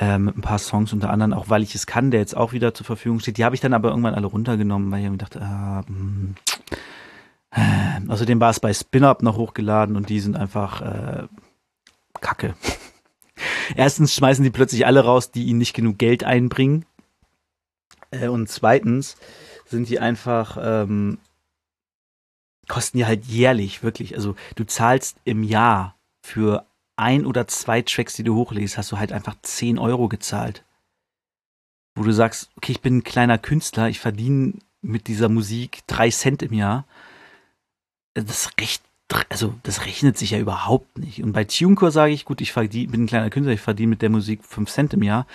Ähm, 0.05 0.33
ein 0.37 0.41
paar 0.41 0.59
Songs 0.59 0.93
unter 0.93 1.11
anderem, 1.11 1.33
auch 1.33 1.49
weil 1.49 1.63
ich 1.63 1.77
es 1.77 1.87
kann, 1.87 2.11
der 2.11 2.19
jetzt 2.19 2.37
auch 2.37 2.53
wieder 2.53 2.75
zur 2.75 2.85
Verfügung 2.85 3.21
steht. 3.21 3.39
Die 3.39 3.45
habe 3.45 3.55
ich 3.55 3.61
dann 3.61 3.73
aber 3.73 3.91
irgendwann 3.91 4.17
alle 4.17 4.27
runtergenommen, 4.27 4.91
weil 4.91 5.05
ich 5.05 5.09
mir 5.09 5.17
dachte, 5.17 5.41
ah, 5.41 5.85
mh. 5.87 6.35
Äh, 7.53 8.09
außerdem 8.09 8.41
war 8.41 8.51
es 8.51 8.59
bei 8.59 8.75
Spin-Up 8.75 9.23
noch 9.23 9.37
hochgeladen 9.37 9.95
und 9.95 10.09
die 10.09 10.19
sind 10.19 10.37
einfach 10.37 10.81
äh, 10.81 11.29
Kacke. 12.21 12.57
Erstens 13.77 14.13
schmeißen 14.13 14.43
die 14.43 14.51
plötzlich 14.51 14.87
alle 14.87 15.05
raus, 15.05 15.31
die 15.31 15.45
ihnen 15.45 15.61
nicht 15.61 15.75
genug 15.75 15.99
Geld 15.99 16.25
einbringen. 16.25 16.85
Äh, 18.11 18.27
und 18.27 18.49
zweitens 18.49 19.17
sind 19.67 19.89
die 19.89 20.01
einfach, 20.01 20.59
ähm, 20.61 21.19
kosten 22.67 22.99
die 22.99 23.07
halt 23.07 23.25
jährlich, 23.27 23.85
wirklich. 23.85 24.17
Also 24.17 24.35
du 24.57 24.65
zahlst 24.65 25.19
im 25.23 25.45
Jahr 25.45 25.95
für 26.23 26.67
ein 27.03 27.27
oder 27.27 27.49
zwei 27.49 27.83
Tracks, 27.83 28.15
die 28.15 28.23
du 28.23 28.37
hochlegst, 28.37 28.79
hast 28.79 28.93
du 28.93 28.99
halt 28.99 29.13
einfach 29.13 29.35
10 29.43 29.79
Euro 29.79 30.09
gezahlt. 30.09 30.65
Wo 31.95 32.05
du 32.05 32.13
sagst, 32.13 32.51
okay, 32.57 32.73
ich 32.73 32.81
bin 32.81 32.99
ein 32.99 33.05
kleiner 33.05 33.39
Künstler, 33.39 33.89
ich 33.89 34.01
verdiene 34.01 34.55
mit 34.81 35.09
dieser 35.09 35.29
Musik 35.29 35.81
drei 35.87 36.11
Cent 36.11 36.43
im 36.43 36.55
Jahr. 36.55 36.87
Das 38.15 38.51
recht, 38.61 38.83
also 39.29 39.55
das 39.63 39.85
rechnet 39.85 40.17
sich 40.17 40.31
ja 40.31 40.39
überhaupt 40.39 40.99
nicht. 40.99 41.23
Und 41.23 41.33
bei 41.33 41.45
TuneCore 41.45 41.91
sage 41.91 42.13
ich, 42.13 42.25
gut, 42.25 42.41
ich 42.41 42.53
verdien, 42.53 42.91
bin 42.91 43.05
ein 43.05 43.07
kleiner 43.07 43.31
Künstler, 43.31 43.53
ich 43.53 43.61
verdiene 43.61 43.91
mit 43.91 44.03
der 44.03 44.11
Musik 44.11 44.45
5 44.45 44.71
Cent 44.71 44.95
im 44.95 45.03
Jahr. 45.03 45.27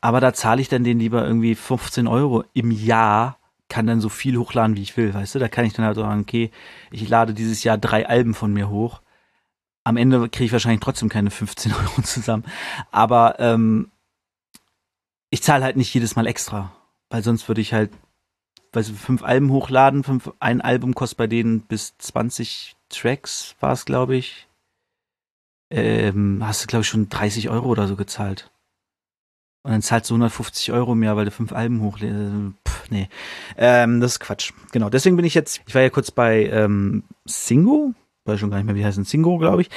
Aber 0.00 0.20
da 0.20 0.32
zahle 0.32 0.62
ich 0.62 0.68
dann 0.68 0.84
den 0.84 0.98
lieber 0.98 1.24
irgendwie 1.24 1.54
15 1.54 2.08
Euro 2.08 2.44
im 2.54 2.70
Jahr, 2.70 3.38
kann 3.68 3.86
dann 3.86 4.00
so 4.00 4.08
viel 4.08 4.36
hochladen, 4.36 4.76
wie 4.76 4.82
ich 4.82 4.96
will, 4.96 5.14
weißt 5.14 5.34
du? 5.34 5.38
Da 5.38 5.48
kann 5.48 5.64
ich 5.64 5.74
dann 5.74 5.84
halt 5.84 5.96
sagen, 5.96 6.22
okay, 6.22 6.50
ich 6.90 7.08
lade 7.08 7.34
dieses 7.34 7.62
Jahr 7.62 7.78
drei 7.78 8.08
Alben 8.08 8.34
von 8.34 8.52
mir 8.52 8.68
hoch. 8.68 9.00
Am 9.90 9.96
Ende 9.96 10.28
kriege 10.28 10.46
ich 10.46 10.52
wahrscheinlich 10.52 10.80
trotzdem 10.80 11.08
keine 11.08 11.30
15 11.30 11.72
Euro 11.84 12.02
zusammen. 12.02 12.44
Aber 12.90 13.38
ähm, 13.38 13.90
ich 15.30 15.42
zahle 15.42 15.64
halt 15.64 15.76
nicht 15.76 15.92
jedes 15.92 16.16
Mal 16.16 16.26
extra, 16.26 16.72
weil 17.10 17.22
sonst 17.22 17.46
würde 17.48 17.60
ich 17.60 17.72
halt 17.72 17.90
weil 18.72 18.84
sie 18.84 18.92
fünf 18.92 19.22
Alben 19.22 19.50
hochladen, 19.50 20.04
fünf, 20.04 20.30
ein 20.38 20.60
Album 20.60 20.94
kostet 20.94 21.18
bei 21.18 21.26
denen 21.26 21.62
bis 21.62 21.96
20 21.98 22.76
Tracks, 22.88 23.56
war 23.60 23.72
es, 23.72 23.84
glaube 23.84 24.16
ich. 24.16 24.46
Ähm, 25.70 26.40
hast 26.42 26.62
du, 26.62 26.66
glaube 26.66 26.82
ich, 26.82 26.88
schon 26.88 27.08
30 27.08 27.48
Euro 27.48 27.68
oder 27.68 27.86
so 27.86 27.96
gezahlt. 27.96 28.50
Und 29.62 29.72
dann 29.72 29.82
zahlst 29.82 30.10
du 30.10 30.14
150 30.14 30.72
Euro 30.72 30.94
mehr, 30.94 31.16
weil 31.16 31.26
du 31.26 31.30
fünf 31.30 31.52
Alben 31.52 31.80
hochlädst. 31.82 32.54
Nee. 32.90 33.08
Ähm, 33.56 34.00
das 34.00 34.12
ist 34.12 34.20
Quatsch. 34.20 34.52
Genau. 34.72 34.88
Deswegen 34.88 35.16
bin 35.16 35.24
ich 35.24 35.34
jetzt, 35.34 35.60
ich 35.66 35.74
war 35.74 35.82
ja 35.82 35.90
kurz 35.90 36.10
bei 36.10 36.46
ähm, 36.46 37.04
Singo, 37.24 37.92
weiß 38.24 38.40
schon 38.40 38.50
gar 38.50 38.58
nicht 38.58 38.66
mehr, 38.66 38.74
wie 38.74 38.84
heißen 38.84 39.04
Singo, 39.04 39.38
glaube 39.38 39.62
ich. 39.62 39.70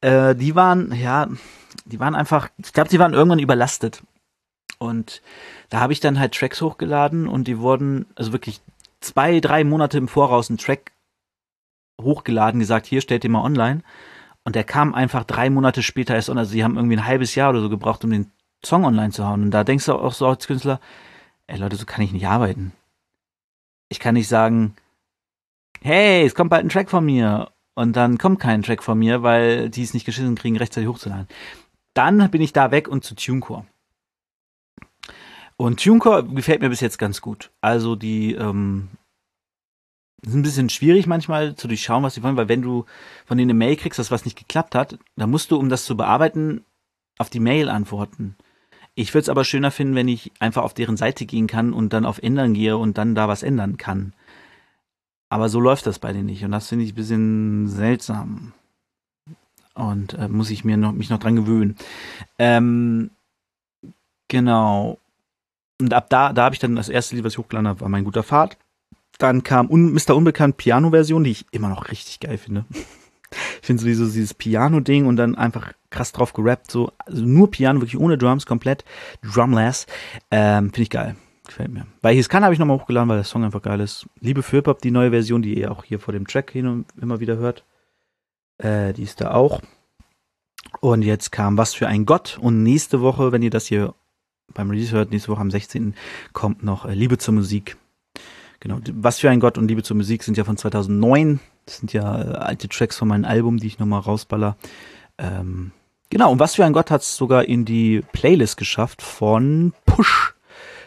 Äh, 0.00 0.34
die 0.34 0.54
waren, 0.54 0.94
ja, 0.94 1.28
die 1.84 2.00
waren 2.00 2.14
einfach, 2.14 2.48
ich 2.58 2.72
glaube, 2.72 2.90
die 2.90 2.98
waren 2.98 3.14
irgendwann 3.14 3.38
überlastet. 3.38 4.02
Und 4.78 5.22
da 5.70 5.80
habe 5.80 5.92
ich 5.92 6.00
dann 6.00 6.18
halt 6.18 6.34
Tracks 6.34 6.60
hochgeladen 6.60 7.28
und 7.28 7.48
die 7.48 7.58
wurden, 7.58 8.06
also 8.14 8.32
wirklich 8.32 8.60
zwei, 9.00 9.40
drei 9.40 9.64
Monate 9.64 9.98
im 9.98 10.08
Voraus 10.08 10.50
einen 10.50 10.58
Track 10.58 10.92
hochgeladen, 12.00 12.60
gesagt, 12.60 12.86
hier 12.86 13.00
stellt 13.00 13.24
ihr 13.24 13.30
mal 13.30 13.42
online. 13.42 13.82
Und 14.44 14.54
der 14.54 14.64
kam 14.64 14.94
einfach 14.94 15.24
drei 15.24 15.50
Monate 15.50 15.82
später 15.82 16.14
erst 16.14 16.28
online. 16.28 16.42
Also 16.42 16.52
sie 16.52 16.62
haben 16.62 16.76
irgendwie 16.76 16.96
ein 16.96 17.06
halbes 17.06 17.34
Jahr 17.34 17.50
oder 17.50 17.60
so 17.60 17.68
gebraucht, 17.68 18.04
um 18.04 18.10
den 18.10 18.30
Song 18.64 18.84
online 18.84 19.10
zu 19.10 19.26
hauen. 19.26 19.42
Und 19.42 19.50
da 19.50 19.64
denkst 19.64 19.86
du 19.86 19.94
auch 19.94 20.12
so 20.12 20.26
als 20.26 20.46
Künstler, 20.46 20.80
ey 21.46 21.58
Leute, 21.58 21.76
so 21.76 21.86
kann 21.86 22.04
ich 22.04 22.12
nicht 22.12 22.26
arbeiten. 22.26 22.72
Ich 23.88 23.98
kann 23.98 24.14
nicht 24.14 24.28
sagen, 24.28 24.76
hey, 25.80 26.24
es 26.24 26.34
kommt 26.34 26.50
bald 26.50 26.64
ein 26.64 26.68
Track 26.68 26.90
von 26.90 27.04
mir. 27.04 27.50
Und 27.76 27.94
dann 27.94 28.16
kommt 28.16 28.40
kein 28.40 28.62
Track 28.62 28.82
von 28.82 28.98
mir, 28.98 29.22
weil 29.22 29.68
die 29.68 29.82
es 29.82 29.92
nicht 29.92 30.06
geschissen 30.06 30.34
kriegen, 30.34 30.56
rechtzeitig 30.56 30.88
hochzuladen. 30.88 31.28
Dann 31.92 32.30
bin 32.30 32.40
ich 32.40 32.54
da 32.54 32.70
weg 32.70 32.88
und 32.88 33.04
zu 33.04 33.14
TuneCore. 33.14 33.66
Und 35.58 35.82
TuneCore 35.82 36.24
gefällt 36.24 36.62
mir 36.62 36.70
bis 36.70 36.80
jetzt 36.80 36.98
ganz 36.98 37.20
gut. 37.20 37.50
Also 37.60 37.94
die 37.94 38.32
ähm, 38.32 38.88
ist 40.22 40.34
ein 40.34 40.42
bisschen 40.42 40.70
schwierig 40.70 41.06
manchmal 41.06 41.54
zu 41.54 41.68
durchschauen, 41.68 42.02
was 42.02 42.14
sie 42.14 42.22
wollen, 42.22 42.38
weil 42.38 42.48
wenn 42.48 42.62
du 42.62 42.86
von 43.26 43.36
denen 43.36 43.50
eine 43.50 43.58
Mail 43.58 43.76
kriegst, 43.76 43.98
dass 43.98 44.10
was 44.10 44.24
nicht 44.24 44.38
geklappt 44.38 44.74
hat, 44.74 44.98
dann 45.16 45.30
musst 45.30 45.50
du, 45.50 45.56
um 45.56 45.68
das 45.68 45.84
zu 45.84 45.98
bearbeiten, 45.98 46.64
auf 47.18 47.28
die 47.28 47.40
Mail 47.40 47.68
antworten. 47.68 48.36
Ich 48.94 49.12
würde 49.12 49.24
es 49.24 49.28
aber 49.28 49.44
schöner 49.44 49.70
finden, 49.70 49.94
wenn 49.94 50.08
ich 50.08 50.32
einfach 50.38 50.62
auf 50.62 50.72
deren 50.72 50.96
Seite 50.96 51.26
gehen 51.26 51.46
kann 51.46 51.74
und 51.74 51.92
dann 51.92 52.06
auf 52.06 52.22
Ändern 52.22 52.54
gehe 52.54 52.78
und 52.78 52.96
dann 52.96 53.14
da 53.14 53.28
was 53.28 53.42
ändern 53.42 53.76
kann. 53.76 54.14
Aber 55.28 55.48
so 55.48 55.60
läuft 55.60 55.86
das 55.86 55.98
bei 55.98 56.12
denen 56.12 56.26
nicht 56.26 56.44
und 56.44 56.52
das 56.52 56.68
finde 56.68 56.84
ich 56.84 56.92
ein 56.92 56.96
bisschen 56.96 57.68
seltsam. 57.68 58.52
Und 59.74 60.14
äh, 60.14 60.28
muss 60.28 60.50
ich 60.50 60.64
mir 60.64 60.76
noch, 60.76 60.92
mich 60.92 61.10
noch 61.10 61.18
dran 61.18 61.36
gewöhnen. 61.36 61.76
Ähm, 62.38 63.10
genau. 64.28 64.98
Und 65.78 65.92
ab 65.92 66.08
da, 66.08 66.32
da 66.32 66.44
habe 66.44 66.54
ich 66.54 66.60
dann 66.60 66.76
das 66.76 66.88
erste 66.88 67.14
Lied, 67.14 67.24
was 67.24 67.34
ich 67.34 67.38
hochgeladen 67.38 67.68
habe, 67.68 67.80
war 67.82 67.88
mein 67.88 68.04
guter 68.04 68.22
Fahrt. 68.22 68.56
Dann 69.18 69.42
kam 69.42 69.70
Un 69.70 69.92
Mr. 69.92 70.16
Unbekannt 70.16 70.56
Piano-Version, 70.56 71.24
die 71.24 71.30
ich 71.30 71.46
immer 71.50 71.68
noch 71.68 71.90
richtig 71.90 72.20
geil 72.20 72.38
finde. 72.38 72.64
Ich 73.60 73.66
finde 73.66 73.82
sowieso 73.82 74.06
dieses 74.06 74.34
Piano-Ding 74.34 75.06
und 75.06 75.16
dann 75.16 75.34
einfach 75.34 75.72
krass 75.90 76.12
drauf 76.12 76.32
gerappt, 76.32 76.70
so 76.70 76.92
also 76.98 77.24
nur 77.24 77.50
Piano, 77.50 77.80
wirklich 77.80 77.98
ohne 77.98 78.16
Drums, 78.16 78.46
komplett 78.46 78.84
drumless. 79.22 79.86
Ähm, 80.30 80.66
finde 80.66 80.82
ich 80.82 80.90
geil. 80.90 81.16
Gefällt 81.46 81.70
mir. 81.70 81.86
Es 82.02 82.28
kann, 82.28 82.42
habe 82.42 82.52
ich 82.52 82.58
nochmal 82.58 82.78
hochgeladen, 82.78 83.08
weil 83.08 83.18
der 83.18 83.24
Song 83.24 83.44
einfach 83.44 83.62
geil 83.62 83.80
ist. 83.80 84.06
Liebe 84.20 84.42
für 84.42 84.56
Hip-Hop, 84.56 84.82
die 84.82 84.90
neue 84.90 85.10
Version, 85.10 85.42
die 85.42 85.58
ihr 85.58 85.70
auch 85.70 85.84
hier 85.84 86.00
vor 86.00 86.12
dem 86.12 86.26
Track 86.26 86.50
hin 86.50 86.66
und 86.66 86.86
immer 87.00 87.20
wieder 87.20 87.36
hört. 87.36 87.64
Äh, 88.58 88.92
die 88.92 89.02
ist 89.02 89.20
da 89.20 89.32
auch. 89.32 89.60
Und 90.80 91.02
jetzt 91.02 91.30
kam 91.32 91.56
Was 91.56 91.74
für 91.74 91.86
ein 91.86 92.04
Gott. 92.04 92.38
Und 92.40 92.62
nächste 92.62 93.00
Woche, 93.00 93.32
wenn 93.32 93.42
ihr 93.42 93.50
das 93.50 93.66
hier 93.66 93.94
beim 94.54 94.70
Release 94.70 94.92
hört, 94.92 95.10
nächste 95.10 95.30
Woche 95.30 95.40
am 95.40 95.50
16. 95.50 95.94
kommt 96.32 96.62
noch 96.62 96.84
äh, 96.84 96.94
Liebe 96.94 97.18
zur 97.18 97.34
Musik. 97.34 97.76
Genau. 98.60 98.80
Was 98.94 99.20
für 99.20 99.30
ein 99.30 99.40
Gott 99.40 99.58
und 99.58 99.68
Liebe 99.68 99.82
zur 99.82 99.96
Musik 99.96 100.22
sind 100.22 100.36
ja 100.36 100.44
von 100.44 100.56
2009. 100.56 101.40
Das 101.66 101.78
sind 101.78 101.92
ja 101.92 102.20
äh, 102.20 102.34
alte 102.36 102.68
Tracks 102.68 102.96
von 102.96 103.08
meinem 103.08 103.24
Album, 103.24 103.58
die 103.58 103.66
ich 103.66 103.78
nochmal 103.78 104.00
rausballer. 104.00 104.56
Ähm, 105.18 105.72
genau, 106.10 106.32
und 106.32 106.38
was 106.38 106.54
für 106.54 106.64
ein 106.64 106.72
Gott 106.72 106.90
hat 106.90 107.02
es 107.02 107.16
sogar 107.16 107.44
in 107.44 107.64
die 107.64 108.02
Playlist 108.12 108.56
geschafft 108.56 109.02
von 109.02 109.72
Push, 109.84 110.34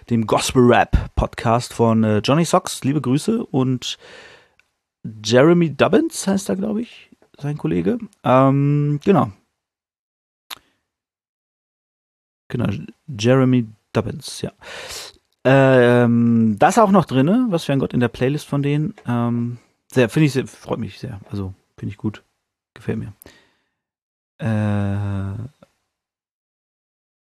dem 0.10 0.26
Gospel 0.26 0.64
Rap 0.64 1.14
Podcast 1.16 1.74
von 1.74 2.04
äh, 2.04 2.18
Johnny 2.20 2.44
Socks. 2.44 2.84
Liebe 2.84 3.02
Grüße 3.02 3.46
und 3.46 3.98
Jeremy 5.24 5.76
Dubbins 5.76 6.28
heißt 6.28 6.50
er, 6.50 6.56
glaube 6.56 6.82
ich, 6.82 7.12
sein 7.38 7.58
Kollege. 7.58 8.00
Ähm, 8.24 9.00
genau. 9.04 9.32
Genau, 12.48 12.68
Jeremy 13.08 13.68
Dubbins, 13.94 14.42
ja. 14.42 14.52
Ähm, 15.44 16.58
das 16.58 16.80
auch 16.80 16.92
noch 16.92 17.06
drinne, 17.06 17.46
was 17.50 17.66
für 17.66 17.74
ein 17.74 17.80
Gott 17.80 17.94
in 17.94 18.00
der 18.00 18.08
Playlist 18.08 18.48
von 18.48 18.64
denen. 18.64 18.96
Ähm, 19.08 19.60
sehr, 19.92 20.10
finde 20.10 20.26
ich, 20.26 20.34
sehr, 20.34 20.48
freut 20.48 20.80
mich 20.80 21.00
sehr. 21.00 21.20
Also, 21.30 21.54
finde 21.78 21.92
ich 21.92 21.98
gut. 21.98 22.24
Gefällt 22.74 22.98
mir. 22.98 23.14
Äh, 24.40 25.38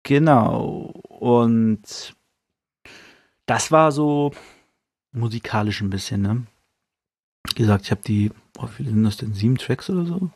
genau. 0.04 0.92
Und 1.08 2.14
das 3.50 3.70
war 3.72 3.92
so 3.92 4.32
musikalisch 5.12 5.80
ein 5.80 5.90
bisschen, 5.90 6.22
ne? 6.22 6.46
Wie 7.48 7.54
gesagt, 7.54 7.84
ich 7.84 7.90
habe 7.90 8.02
die, 8.02 8.30
oh, 8.58 8.64
wie 8.68 8.74
viele 8.74 8.90
sind 8.90 9.04
das 9.04 9.16
denn? 9.16 9.34
Sieben 9.34 9.58
Tracks 9.58 9.90
oder 9.90 10.06
so? 10.06 10.30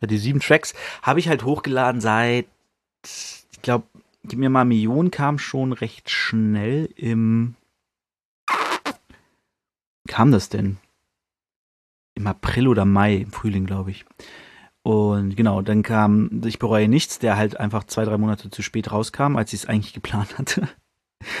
Ja, 0.00 0.06
die 0.06 0.18
sieben 0.18 0.40
Tracks 0.40 0.74
habe 1.02 1.20
ich 1.20 1.28
halt 1.28 1.44
hochgeladen 1.44 2.00
seit, 2.00 2.46
ich 3.04 3.62
glaube, 3.62 3.86
Gib 4.26 4.38
mir 4.38 4.48
mal 4.48 4.64
Millionen 4.64 5.10
kam 5.10 5.38
schon 5.38 5.72
recht 5.72 6.08
schnell 6.08 6.88
im. 6.96 7.56
Kam 10.08 10.32
das 10.32 10.48
denn? 10.48 10.78
Im 12.14 12.26
April 12.26 12.68
oder 12.68 12.86
Mai, 12.86 13.16
im 13.16 13.32
Frühling, 13.32 13.66
glaube 13.66 13.90
ich. 13.90 14.06
Und 14.84 15.34
genau, 15.34 15.62
dann 15.62 15.82
kam 15.82 16.42
Ich 16.44 16.58
bereue 16.58 16.88
nichts, 16.88 17.18
der 17.18 17.36
halt 17.36 17.58
einfach 17.58 17.84
zwei, 17.84 18.04
drei 18.04 18.18
Monate 18.18 18.50
zu 18.50 18.62
spät 18.62 18.92
rauskam, 18.92 19.36
als 19.36 19.52
ich 19.52 19.62
es 19.62 19.68
eigentlich 19.68 19.94
geplant 19.94 20.38
hatte. 20.38 20.68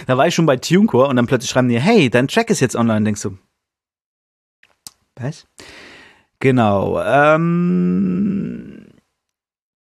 da 0.06 0.16
war 0.16 0.26
ich 0.26 0.34
schon 0.34 0.46
bei 0.46 0.56
TuneCore 0.56 1.08
und 1.08 1.16
dann 1.16 1.26
plötzlich 1.26 1.50
schreiben 1.50 1.68
die, 1.68 1.78
hey, 1.78 2.08
dein 2.08 2.26
Track 2.26 2.48
ist 2.50 2.60
jetzt 2.60 2.74
online. 2.74 3.04
Denkst 3.04 3.22
du, 3.22 3.36
was? 5.16 5.46
Genau. 6.40 7.00
Ähm, 7.02 8.86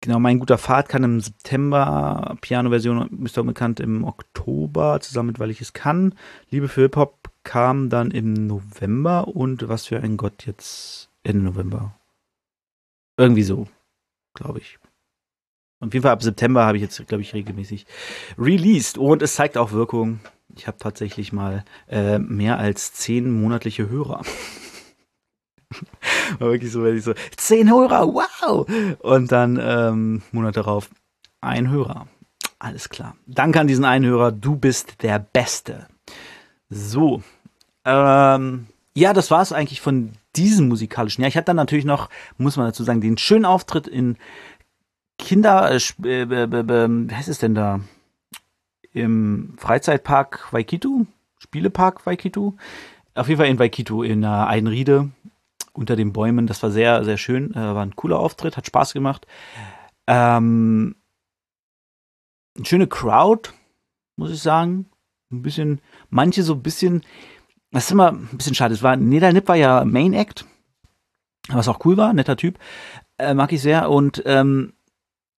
Genau, 0.05 0.19
mein 0.19 0.37
guter 0.37 0.59
Fahrt 0.59 0.87
kann 0.87 1.03
im 1.03 1.19
September, 1.19 2.37
Piano-Version 2.39 3.23
ist 3.25 3.39
auch 3.39 3.43
bekannt 3.43 3.79
im 3.79 4.03
Oktober, 4.03 4.99
zusammen 5.01 5.29
mit 5.29 5.39
Weil 5.39 5.49
ich 5.49 5.61
es 5.61 5.73
kann. 5.73 6.13
Liebe 6.51 6.67
für 6.67 6.81
Hip-Hop 6.81 7.31
kam 7.43 7.89
dann 7.89 8.11
im 8.11 8.45
November 8.45 9.27
und 9.27 9.67
was 9.67 9.87
für 9.87 9.99
ein 9.99 10.15
Gott 10.15 10.45
jetzt 10.45 11.09
Ende 11.23 11.45
November. 11.45 11.95
Irgendwie 13.17 13.43
so, 13.43 13.67
glaube 14.33 14.59
ich. 14.59 14.79
Auf 15.81 15.93
jeden 15.93 16.03
Fall 16.03 16.13
ab 16.13 16.23
September 16.23 16.65
habe 16.65 16.77
ich 16.77 16.83
jetzt, 16.83 17.05
glaube 17.07 17.21
ich, 17.21 17.33
regelmäßig 17.33 17.85
released 18.37 18.97
und 18.97 19.21
es 19.21 19.35
zeigt 19.35 19.57
auch 19.57 19.71
Wirkung. 19.71 20.19
Ich 20.55 20.67
habe 20.67 20.77
tatsächlich 20.77 21.33
mal 21.33 21.65
äh, 21.87 22.17
mehr 22.17 22.57
als 22.57 22.93
zehn 22.93 23.29
monatliche 23.29 23.89
Hörer. 23.89 24.21
War 26.39 26.51
wirklich 26.51 26.71
so, 26.71 26.83
wenn 26.83 26.97
ich 26.97 27.03
so, 27.03 27.13
zehn 27.35 27.69
Hörer, 27.69 28.07
wow! 28.07 28.65
Und 28.99 29.31
dann 29.31 29.59
ähm, 29.61 30.21
Monate 30.31 30.61
darauf, 30.61 30.89
ein 31.41 31.69
Hörer. 31.69 32.07
Alles 32.57 32.89
klar. 32.89 33.15
Danke 33.27 33.59
an 33.59 33.67
diesen 33.67 33.85
einen 33.85 34.05
Hörer, 34.05 34.31
du 34.31 34.55
bist 34.55 35.03
der 35.03 35.19
Beste. 35.19 35.87
So. 36.69 37.21
Ähm, 37.83 38.67
ja, 38.95 39.13
das 39.13 39.29
war 39.29 39.41
es 39.41 39.51
eigentlich 39.51 39.81
von 39.81 40.13
diesem 40.35 40.67
musikalischen 40.67 41.21
Jahr. 41.21 41.29
Ich 41.29 41.37
hatte 41.37 41.47
dann 41.47 41.55
natürlich 41.55 41.85
noch, 41.85 42.09
muss 42.37 42.57
man 42.57 42.67
dazu 42.67 42.83
sagen, 42.83 43.01
den 43.01 43.17
schönen 43.17 43.45
Auftritt 43.45 43.87
in 43.87 44.17
Kinder, 45.17 45.71
äh, 45.71 46.21
äh, 46.21 47.09
heißt 47.11 47.29
es 47.29 47.39
denn 47.39 47.55
da? 47.55 47.79
Im 48.91 49.55
Freizeitpark 49.57 50.51
Waikito? 50.51 51.05
Spielepark 51.37 52.05
Waikito? 52.05 52.55
Auf 53.13 53.27
jeden 53.27 53.39
Fall 53.39 53.49
in 53.49 53.59
Waikito 53.59 54.03
in 54.03 54.23
äh, 54.23 54.27
Einriede 54.27 55.09
unter 55.73 55.95
den 55.95 56.13
Bäumen. 56.13 56.47
Das 56.47 56.63
war 56.63 56.71
sehr, 56.71 57.03
sehr 57.03 57.17
schön. 57.17 57.53
Äh, 57.53 57.57
war 57.57 57.85
ein 57.85 57.95
cooler 57.95 58.19
Auftritt, 58.19 58.57
hat 58.57 58.65
Spaß 58.65 58.93
gemacht. 58.93 59.27
Ähm, 60.07 60.95
eine 62.55 62.65
schöne 62.65 62.87
Crowd, 62.87 63.51
muss 64.15 64.31
ich 64.31 64.41
sagen. 64.41 64.89
Ein 65.31 65.41
bisschen, 65.41 65.81
manche 66.09 66.43
so 66.43 66.53
ein 66.53 66.63
bisschen, 66.63 67.01
ist 67.83 67.91
immer 67.91 68.11
ein 68.11 68.29
bisschen 68.37 68.55
schade. 68.55 68.73
Es 68.73 68.83
war, 68.83 68.95
Nedal 68.95 69.33
Nip 69.33 69.47
war 69.47 69.55
ja 69.55 69.83
Main 69.83 70.13
Act, 70.13 70.45
was 71.49 71.67
auch 71.67 71.85
cool 71.85 71.97
war, 71.97 72.13
netter 72.13 72.37
Typ. 72.37 72.57
Äh, 73.17 73.33
mag 73.33 73.51
ich 73.51 73.61
sehr. 73.61 73.89
Und 73.89 74.23
ähm, 74.25 74.73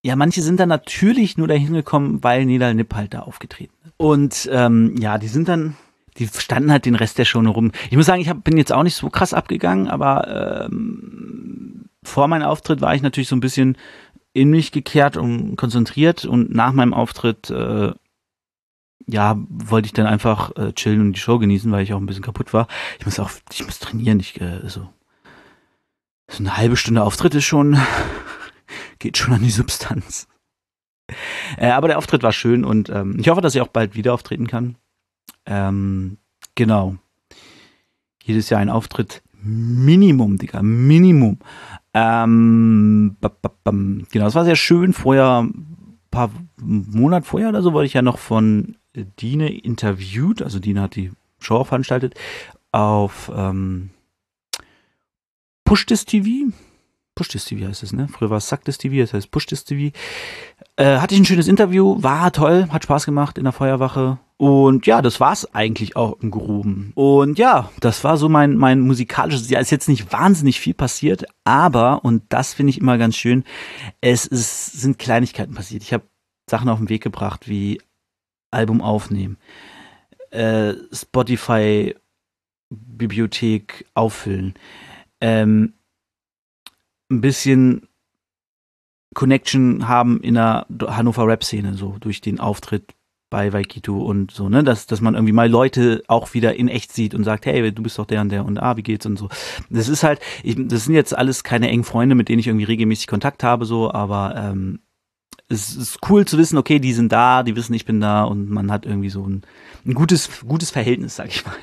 ja, 0.04 0.15
manche 0.15 0.41
sind 0.41 0.60
dann 0.60 0.69
natürlich 0.69 1.38
nur 1.38 1.47
dahin 1.47 1.73
gekommen, 1.73 2.23
weil 2.23 2.45
Nedal 2.45 2.73
Nip 2.76 2.93
halt 2.93 3.13
da 3.13 3.19
aufgetreten 3.21 3.73
ist. 3.84 3.93
Und 3.97 4.50
ähm, 4.52 4.95
ja, 5.00 5.17
die 5.17 5.28
sind 5.28 5.47
dann 5.47 5.76
die 6.17 6.28
standen 6.28 6.71
halt 6.71 6.86
den 6.86 6.95
Rest 6.95 7.17
der 7.17 7.26
Show 7.26 7.41
nur 7.41 7.54
rum. 7.54 7.71
Ich 7.89 7.97
muss 7.97 8.06
sagen, 8.06 8.21
ich 8.21 8.30
hab, 8.30 8.43
bin 8.43 8.58
jetzt 8.58 8.73
auch 8.73 8.84
nicht 8.84 8.95
so 8.95 9.10
krass 9.10 9.34
abgegangen, 9.34 9.88
aber 9.88 10.65
ähm, 10.65 11.86
vor 12.04 12.28
meinem 12.28 12.43
Auftritt 12.43 12.82
war 12.82 12.95
ich 12.95 13.02
natürlich 13.02 13.30
so 13.30 13.36
ein 13.36 13.41
bisschen 13.41 13.78
in 14.34 14.50
mich 14.50 14.71
gekehrt 14.71 15.17
und 15.17 15.56
konzentriert 15.56 16.26
und 16.26 16.54
nach 16.54 16.73
meinem 16.73 16.93
Auftritt 16.93 17.50
äh, 17.50 17.91
ja, 19.08 19.38
wollte 19.50 19.88
ich 19.88 19.93
dann 19.93 20.06
einfach 20.06 20.56
äh, 20.58 20.74
chillen 20.74 21.02
und 21.02 21.13
die 21.13 21.20
Show 21.20 21.39
genießen, 21.39 21.72
weil 21.72 21.84
ich 21.84 21.93
auch 21.93 22.00
ein 22.00 22.06
bisschen 22.06 22.24
kaputt 22.24 22.54
war. 22.54 22.67
Ich 23.00 23.06
muss 23.06 23.20
auch, 23.20 23.32
ich 23.52 23.65
muss 23.65 23.80
trainieren, 23.80 24.20
ich, 24.20 24.39
äh, 24.41 24.67
so, 24.67 24.89
so 26.30 26.39
eine 26.39 26.58
halbe 26.58 26.76
Stunde 26.76 27.04
Auftritt 27.04 27.34
ist 27.34 27.46
schon, 27.46 27.78
geht 29.00 29.17
schon 29.17 29.34
an 29.34 29.43
die 29.43 29.50
Substanz. 29.50 30.28
Äh, 31.58 31.70
aber 31.70 31.88
der 31.88 31.98
Auftritt 31.98 32.22
war 32.22 32.34
schön 32.34 32.65
und 32.65 32.89
ähm, 32.89 33.17
ich 33.17 33.30
hoffe, 33.30 33.39
dass 33.39 33.56
ich 33.56 33.62
auch 33.62 33.70
bald 33.70 33.96
wieder 33.96 34.13
auftreten 34.13 34.48
kann. 34.48 34.76
Ähm, 35.46 36.17
genau. 36.56 36.98
Jedes 38.22 38.50
Jahr 38.50 38.60
ein 38.60 38.70
Auftritt. 38.70 39.24
Minimum, 39.41 40.38
Digga, 40.38 40.62
Minimum. 40.62 41.39
Ähm, 41.93 43.15
genau, 43.22 44.26
das 44.26 44.36
war 44.36 44.43
sehr 44.43 44.58
schön. 44.58 44.91
Vorher, 44.91 45.43
ein 45.43 45.98
paar 46.12 46.30
Monate 46.58 47.26
vorher 47.26 47.50
oder 47.50 47.62
so, 47.62 47.72
wurde 47.72 47.86
ich 47.86 47.93
ja 47.93 48.02
noch 48.02 48.17
von 48.17 48.76
Dine 49.06 49.54
interviewt. 49.54 50.42
Also 50.42 50.60
Dine 50.60 50.82
hat 50.82 50.96
die 50.96 51.12
Show 51.40 51.64
veranstaltet 51.64 52.16
auf 52.72 53.32
ähm, 53.36 53.92
Push 55.64 55.86
This 55.86 56.06
TV. 56.06 56.52
Push 57.16 57.30
This 57.30 57.46
TV 57.46 57.68
heißt 57.68 57.84
es, 57.84 57.94
ne? 57.94 58.08
Früher 58.08 58.30
war 58.30 58.38
es 58.38 58.48
Suck 58.48 58.64
This 58.64 58.78
TV, 58.78 58.98
das 59.02 59.14
heißt 59.14 59.32
Push 59.32 59.48
This 59.48 59.64
TV. 59.66 59.96
Äh, 60.76 60.98
hatte 61.00 61.16
ich 61.16 61.22
ein 61.22 61.26
schönes 61.26 61.48
Interview, 61.48 62.02
war 62.02 62.32
toll, 62.32 62.68
hat 62.70 62.84
Spaß 62.84 63.06
gemacht 63.06 63.38
in 63.38 63.44
der 63.44 63.54
Feuerwache. 63.54 64.20
Und 64.38 64.86
ja, 64.86 65.02
das 65.02 65.20
war's 65.20 65.54
eigentlich 65.56 65.96
auch 65.96 66.20
im 66.22 66.30
Groben. 66.30 66.92
Und 66.94 67.40
ja, 67.40 67.72
das 67.80 68.04
war 68.04 68.18
so 68.18 68.30
mein, 68.30 68.56
mein 68.56 68.82
musikalisches, 68.82 69.50
ja, 69.50 69.60
ist 69.60 69.72
jetzt 69.72 69.90
nicht 69.90 70.14
wahnsinnig 70.14 70.60
viel 70.60 70.76
passiert, 70.76 71.26
aber, 71.44 72.06
und 72.06 72.22
das 72.30 72.54
finde 72.54 72.70
ich 72.70 72.80
immer 72.80 73.00
ganz 73.00 73.16
schön, 73.18 73.44
es 74.00 74.28
ist, 74.28 74.80
sind 74.80 75.00
Kleinigkeiten 75.00 75.56
passiert. 75.56 75.82
Ich 75.82 75.92
habe 75.92 76.04
Sachen 76.48 76.70
auf 76.70 76.78
den 76.78 76.90
Weg 76.90 77.02
gebracht, 77.02 77.50
wie 77.50 77.82
Album 78.58 78.82
aufnehmen, 78.82 79.38
äh, 80.32 80.74
Spotify 80.91 81.96
Bibliothek 82.70 83.86
auffüllen, 83.93 84.56
ähm, 85.22 85.74
ein 87.10 87.22
bisschen 87.22 87.88
Connection 89.13 89.88
haben 89.88 90.20
in 90.22 90.34
der 90.34 90.67
Hannover 90.82 91.28
Rap-Szene, 91.28 91.76
so 91.76 91.96
durch 92.00 92.20
den 92.22 92.39
Auftritt 92.39 92.93
bei 93.30 93.52
Waikito 93.52 93.98
und 93.98 94.32
so, 94.32 94.48
ne, 94.48 94.63
dass, 94.63 94.86
dass 94.86 95.02
man 95.02 95.15
irgendwie 95.15 95.34
mal 95.34 95.50
Leute 95.50 96.04
auch 96.08 96.34
wieder 96.34 96.56
in 96.56 96.70
echt 96.70 96.93
sieht 96.93 97.13
und 97.13 97.24
sagt, 97.24 97.46
hey, 97.46 97.72
du 97.72 97.84
bist 97.84 98.00
doch 98.00 98.06
der 98.06 98.22
und 98.22 98.30
der 98.30 98.46
und 98.46 98.58
ah, 98.58 98.78
wie 98.78 98.84
geht's 98.84 99.06
und 99.06 99.17
so. 99.17 99.28
Das 99.70 99.89
ist 99.89 100.04
halt, 100.04 100.22
ich, 100.43 100.56
das 100.58 100.86
sind 100.86 100.93
jetzt 100.93 101.17
alles 101.17 101.43
keine 101.43 101.70
engen 101.70 101.84
Freunde, 101.84 102.15
mit 102.15 102.30
denen 102.30 102.39
ich 102.39 102.48
irgendwie 102.48 102.65
regelmäßig 102.65 103.08
Kontakt 103.08 103.43
habe, 103.43 103.65
so, 103.65 103.91
aber 103.91 104.36
ähm, 104.38 104.80
es 105.50 105.76
ist 105.76 106.00
cool 106.10 106.26
zu 106.26 106.38
wissen, 106.38 106.58
okay, 106.58 106.80
die 106.80 106.94
sind 106.94 107.12
da, 107.12 107.44
die 107.44 107.56
wissen, 107.56 107.74
ich 107.74 107.86
bin 107.86 108.02
da 108.02 108.24
und 108.24 108.50
man 108.50 108.72
hat 108.72 108.86
irgendwie 108.86 109.10
so 109.10 109.26
ein, 109.26 109.44
ein 109.86 109.94
gutes, 109.94 110.30
gutes 110.46 110.72
Verhältnis, 110.72 111.16
sag 111.16 111.28
ich 111.28 111.46
mal. 111.46 111.56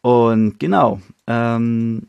Und 0.00 0.58
genau, 0.58 1.00
ähm, 1.26 2.08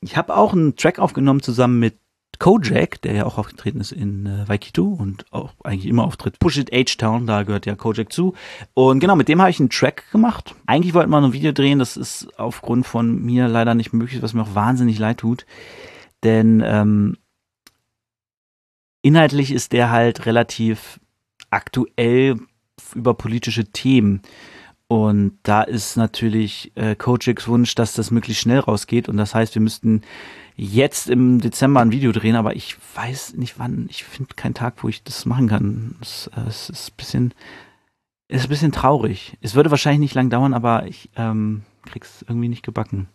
ich 0.00 0.16
habe 0.16 0.36
auch 0.36 0.52
einen 0.52 0.76
Track 0.76 0.98
aufgenommen 0.98 1.42
zusammen 1.42 1.78
mit 1.78 1.98
Kojak, 2.38 3.02
der 3.02 3.14
ja 3.14 3.26
auch 3.26 3.36
aufgetreten 3.36 3.80
ist 3.80 3.90
in 3.90 4.26
äh, 4.26 4.48
Waikito 4.48 4.84
und 4.84 5.26
auch 5.32 5.54
eigentlich 5.64 5.86
immer 5.86 6.04
auftritt. 6.04 6.38
Push 6.38 6.58
It 6.58 6.70
H-Town, 6.72 7.26
da 7.26 7.42
gehört 7.42 7.66
ja 7.66 7.74
Kojak 7.74 8.12
zu. 8.12 8.34
Und 8.74 9.00
genau, 9.00 9.16
mit 9.16 9.28
dem 9.28 9.40
habe 9.40 9.50
ich 9.50 9.58
einen 9.58 9.70
Track 9.70 10.04
gemacht. 10.12 10.54
Eigentlich 10.66 10.94
wollte 10.94 11.10
man 11.10 11.24
ein 11.24 11.32
Video 11.32 11.52
drehen, 11.52 11.80
das 11.80 11.96
ist 11.96 12.28
aufgrund 12.38 12.86
von 12.86 13.22
mir 13.22 13.48
leider 13.48 13.74
nicht 13.74 13.92
möglich, 13.92 14.22
was 14.22 14.34
mir 14.34 14.42
auch 14.42 14.54
wahnsinnig 14.54 14.98
leid 14.98 15.18
tut. 15.18 15.46
Denn 16.22 16.62
ähm, 16.64 17.16
inhaltlich 19.08 19.52
ist 19.52 19.72
der 19.72 19.90
halt 19.90 20.26
relativ 20.26 21.00
aktuell 21.48 22.36
über 22.94 23.14
politische 23.14 23.64
Themen. 23.64 24.20
Und 24.86 25.38
da 25.42 25.62
ist 25.62 25.96
natürlich 25.96 26.72
äh, 26.74 26.94
Kojaks 26.94 27.48
Wunsch, 27.48 27.74
dass 27.74 27.94
das 27.94 28.10
möglichst 28.10 28.42
schnell 28.42 28.60
rausgeht. 28.60 29.08
Und 29.08 29.16
das 29.16 29.34
heißt, 29.34 29.54
wir 29.54 29.62
müssten 29.62 30.02
jetzt 30.56 31.08
im 31.08 31.40
Dezember 31.40 31.80
ein 31.80 31.90
Video 31.90 32.12
drehen, 32.12 32.36
aber 32.36 32.54
ich 32.54 32.76
weiß 32.94 33.34
nicht 33.34 33.58
wann. 33.58 33.86
Ich 33.90 34.04
finde 34.04 34.34
keinen 34.34 34.54
Tag, 34.54 34.82
wo 34.82 34.88
ich 34.88 35.02
das 35.02 35.24
machen 35.24 35.48
kann. 35.48 35.96
Es, 36.02 36.30
äh, 36.36 36.40
es 36.46 36.68
ist 36.68 36.90
ein 36.90 36.96
bisschen, 36.96 37.34
ist 38.28 38.44
ein 38.44 38.50
bisschen 38.50 38.72
traurig. 38.72 39.38
Es 39.40 39.54
würde 39.54 39.70
wahrscheinlich 39.70 40.00
nicht 40.00 40.14
lang 40.14 40.28
dauern, 40.28 40.52
aber 40.52 40.86
ich 40.86 41.08
ähm, 41.16 41.62
krieg's 41.86 42.24
irgendwie 42.28 42.48
nicht 42.48 42.64
gebacken. 42.64 43.08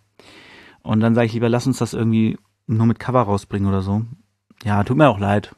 Und 0.82 1.02
dann 1.02 1.14
sage 1.14 1.28
ich 1.28 1.34
lieber, 1.34 1.50
lass 1.50 1.68
uns 1.68 1.78
das 1.78 1.94
irgendwie 1.94 2.38
nur 2.66 2.88
mit 2.88 3.00
Cover 3.00 3.22
rausbringen 3.22 3.68
oder 3.68 3.84
so. 3.84 4.04
Ja, 4.64 4.84
tut 4.84 4.98
mir 4.98 5.10
auch 5.10 5.20
leid. 5.20 5.56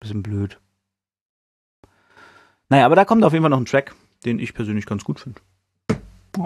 Bisschen 0.00 0.22
blöd. 0.22 0.58
Naja, 2.68 2.86
aber 2.86 2.96
da 2.96 3.04
kommt 3.04 3.24
auf 3.24 3.32
jeden 3.32 3.42
Fall 3.42 3.50
noch 3.50 3.60
ein 3.60 3.66
Track, 3.66 3.94
den 4.24 4.38
ich 4.38 4.54
persönlich 4.54 4.86
ganz 4.86 5.04
gut 5.04 5.20
finde. 5.20 5.40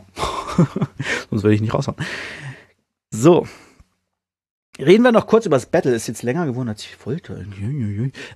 Sonst 1.31 1.43
werde 1.43 1.55
ich 1.55 1.61
nicht 1.61 1.75
raushauen. 1.75 1.99
So. 3.11 3.47
Reden 4.79 5.03
wir 5.03 5.13
noch 5.13 5.27
kurz 5.27 5.45
über 5.47 5.57
das 5.57 5.67
Battle. 5.67 5.95
Ist 5.95 6.07
jetzt 6.07 6.23
länger 6.23 6.47
geworden, 6.47 6.69
als 6.69 6.83
ich 6.83 6.97
wollte. 7.05 7.47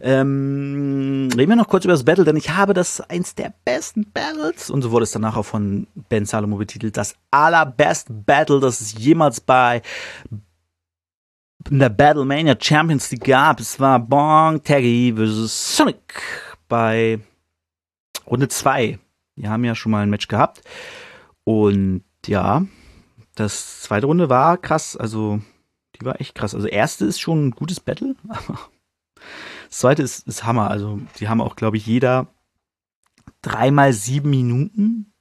Ähm, 0.00 1.30
reden 1.34 1.48
wir 1.48 1.56
noch 1.56 1.68
kurz 1.68 1.84
über 1.84 1.94
das 1.94 2.04
Battle, 2.04 2.24
denn 2.24 2.36
ich 2.36 2.50
habe 2.50 2.74
das 2.74 3.00
eins 3.00 3.34
der 3.34 3.54
besten 3.64 4.10
Battles, 4.12 4.68
und 4.68 4.82
so 4.82 4.90
wurde 4.90 5.04
es 5.04 5.12
danach 5.12 5.36
auch 5.36 5.44
von 5.44 5.86
Ben 6.08 6.26
Salomo 6.26 6.56
betitelt, 6.56 6.96
das 6.96 7.14
allerbeste 7.30 8.12
Battle, 8.12 8.60
das 8.60 8.82
es 8.82 8.98
jemals 8.98 9.40
bei 9.40 9.80
in 11.70 11.78
der 11.78 11.88
Battlemania 11.88 12.56
Champions 12.60 13.10
League 13.10 13.24
gab. 13.24 13.60
Es 13.60 13.80
war 13.80 13.98
Bong 13.98 14.62
Taggy 14.62 15.14
vs. 15.16 15.76
Sonic 15.76 16.22
bei 16.68 17.20
Runde 18.26 18.48
2. 18.48 18.98
Die 19.36 19.48
haben 19.48 19.64
ja 19.64 19.74
schon 19.74 19.92
mal 19.92 20.02
ein 20.02 20.10
Match 20.10 20.28
gehabt. 20.28 20.62
Und 21.44 22.04
ja, 22.26 22.64
das 23.34 23.82
zweite 23.82 24.06
Runde 24.06 24.28
war 24.28 24.56
krass. 24.58 24.96
Also, 24.96 25.40
die 25.96 26.04
war 26.04 26.20
echt 26.20 26.34
krass. 26.34 26.54
Also, 26.54 26.68
erste 26.68 27.04
ist 27.04 27.20
schon 27.20 27.48
ein 27.48 27.50
gutes 27.50 27.80
Battle, 27.80 28.16
aber 28.28 28.58
das 29.68 29.78
zweite 29.78 30.02
ist, 30.02 30.26
ist 30.26 30.44
Hammer. 30.44 30.70
Also, 30.70 31.00
die 31.18 31.28
haben 31.28 31.40
auch, 31.40 31.56
glaube 31.56 31.76
ich, 31.76 31.86
jeder 31.86 32.28
dreimal 33.42 33.92
sieben 33.92 34.30
Minuten, 34.30 35.12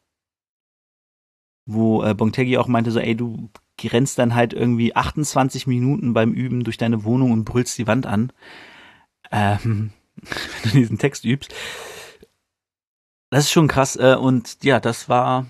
wo 1.66 2.04
äh, 2.04 2.14
Bongtegi 2.14 2.58
auch 2.58 2.68
meinte 2.68 2.92
so, 2.92 3.00
ey, 3.00 3.16
du 3.16 3.50
rennst 3.82 4.20
dann 4.20 4.36
halt 4.36 4.54
irgendwie 4.54 4.96
28 4.96 5.68
Minuten 5.68 6.14
beim 6.14 6.34
Üben 6.34 6.64
durch 6.64 6.78
deine 6.78 7.04
Wohnung 7.04 7.32
und 7.32 7.46
brüllst 7.46 7.78
die 7.78 7.88
Wand 7.88 8.06
an, 8.06 8.32
ähm, 9.32 9.92
wenn 10.16 10.72
du 10.72 10.78
diesen 10.78 10.98
Text 10.98 11.26
übst. 11.26 11.54
Das 13.30 13.46
ist 13.46 13.52
schon 13.52 13.68
krass. 13.68 13.96
Äh, 13.96 14.16
und 14.16 14.64
ja, 14.64 14.80
das 14.80 15.10
war, 15.10 15.48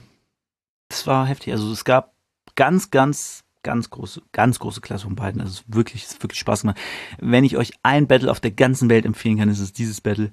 das 0.88 1.06
war 1.06 1.28
heftig. 1.28 1.54
Also 1.54 1.72
es 1.72 1.84
gab 1.84 2.14
ganz, 2.56 2.92
ganz, 2.92 3.44
ganz 3.62 3.90
große, 3.90 4.22
ganz 4.32 4.60
große 4.60 4.82
Klasse 4.82 5.06
von 5.06 5.16
beiden. 5.16 5.42
Also 5.42 5.52
es 5.52 5.60
ist 5.60 5.74
wirklich, 5.74 6.04
es 6.04 6.12
ist 6.14 6.24
wirklich 6.24 6.40
Spaß 6.40 6.62
gemacht. 6.62 6.80
Wenn 7.20 7.44
ich 7.44 7.58
euch 7.58 7.74
ein 7.84 8.08
Battle 8.08 8.32
auf 8.32 8.40
der 8.40 8.52
ganzen 8.52 8.90
Welt 8.90 9.06
empfehlen 9.06 9.38
kann, 9.38 9.50
ist 9.50 9.60
es 9.60 9.74
dieses 9.74 10.00
Battle. 10.00 10.32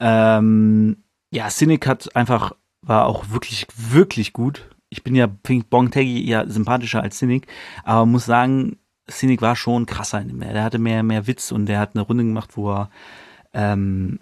Ähm, 0.00 1.02
ja, 1.30 1.48
Cynic 1.48 1.86
hat 1.86 2.14
einfach, 2.14 2.52
war 2.82 3.06
auch 3.06 3.30
wirklich, 3.30 3.66
wirklich 3.74 4.34
gut 4.34 4.71
ich 4.92 5.02
bin 5.02 5.14
ja, 5.14 5.26
finde 5.42 5.90
Taggy 5.90 6.22
ja 6.28 6.46
sympathischer 6.46 7.02
als 7.02 7.16
Cynic, 7.16 7.46
aber 7.82 8.04
muss 8.04 8.26
sagen, 8.26 8.76
Cynic 9.10 9.40
war 9.40 9.56
schon 9.56 9.86
krasser 9.86 10.20
in 10.20 10.28
dem. 10.28 10.40
Der 10.40 10.62
hatte 10.62 10.78
mehr, 10.78 11.02
mehr 11.02 11.26
Witz 11.26 11.50
und 11.50 11.64
der 11.64 11.78
hat 11.78 11.94
eine 11.94 12.02
Runde 12.02 12.24
gemacht, 12.24 12.58
wo 12.58 12.70
er 12.70 12.90
ähm, 13.54 14.20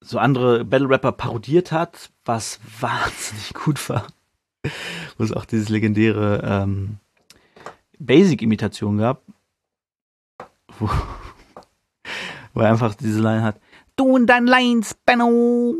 so 0.00 0.18
andere 0.18 0.64
Battle 0.64 0.88
Rapper 0.88 1.10
parodiert 1.10 1.72
hat, 1.72 2.10
was 2.24 2.60
wahnsinnig 2.80 3.52
gut 3.52 3.88
war. 3.88 4.06
wo 5.16 5.24
es 5.24 5.32
auch 5.32 5.44
dieses 5.44 5.68
legendäre 5.68 6.40
ähm, 6.44 6.98
Basic-Imitation 7.98 8.98
gab, 8.98 9.22
wo, 10.78 10.88
wo 12.54 12.60
er 12.60 12.70
einfach 12.70 12.94
diese 12.94 13.20
Line 13.20 13.42
hat. 13.42 13.60
Du 13.96 14.04
und 14.14 14.28
deine 14.28 14.48
Lines, 14.48 14.94
Benno! 15.04 15.74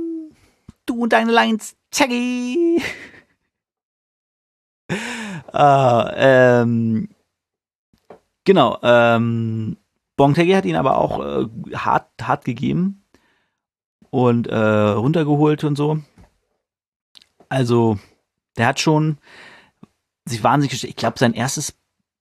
Du 0.84 1.02
und 1.04 1.12
deine 1.12 1.30
Lines, 1.30 1.76
Taggy! 1.92 2.82
Ah, 5.52 6.12
ähm, 6.16 7.08
genau, 8.44 8.78
ähm, 8.82 9.76
Bongtegi 10.16 10.52
hat 10.52 10.64
ihn 10.64 10.76
aber 10.76 10.98
auch 10.98 11.20
äh, 11.20 11.46
hart, 11.74 12.08
hart 12.20 12.44
gegeben 12.44 13.04
und 14.10 14.46
äh, 14.48 14.56
runtergeholt 14.56 15.64
und 15.64 15.76
so. 15.76 16.00
Also, 17.48 17.98
der 18.56 18.66
hat 18.66 18.80
schon 18.80 19.18
sich 20.26 20.42
wahnsinnig 20.42 20.70
gestellt. 20.70 20.90
Ich 20.90 20.96
glaube, 20.96 21.18
sein 21.18 21.34
erstes 21.34 21.74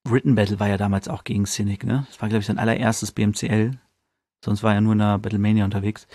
Written 0.07 0.35
Battle 0.35 0.59
war 0.59 0.69
ja 0.69 0.77
damals 0.77 1.09
auch 1.09 1.23
gegen 1.23 1.45
Cynic, 1.45 1.83
ne? 1.83 2.05
Das 2.07 2.21
war, 2.21 2.29
glaube 2.29 2.41
ich, 2.41 2.45
sein 2.45 2.59
allererstes 2.59 3.11
BMCL. 3.11 3.71
Sonst 4.43 4.63
war 4.63 4.73
er 4.73 4.81
nur 4.81 4.93
in 4.93 4.99
der 4.99 5.17
Battlemania 5.17 5.65
unterwegs. 5.65 6.07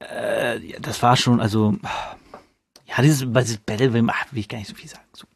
Äh, 0.00 0.60
das 0.80 1.02
war 1.02 1.16
schon, 1.16 1.40
also, 1.40 1.76
ja, 2.86 3.02
dieses, 3.02 3.26
dieses 3.30 3.58
Battle 3.58 3.92
will, 3.92 4.06
ich 4.32 4.48
gar 4.48 4.58
nicht 4.58 4.68
so 4.68 4.74
viel 4.74 4.88
sagen. 4.88 5.04
So. 5.12 5.26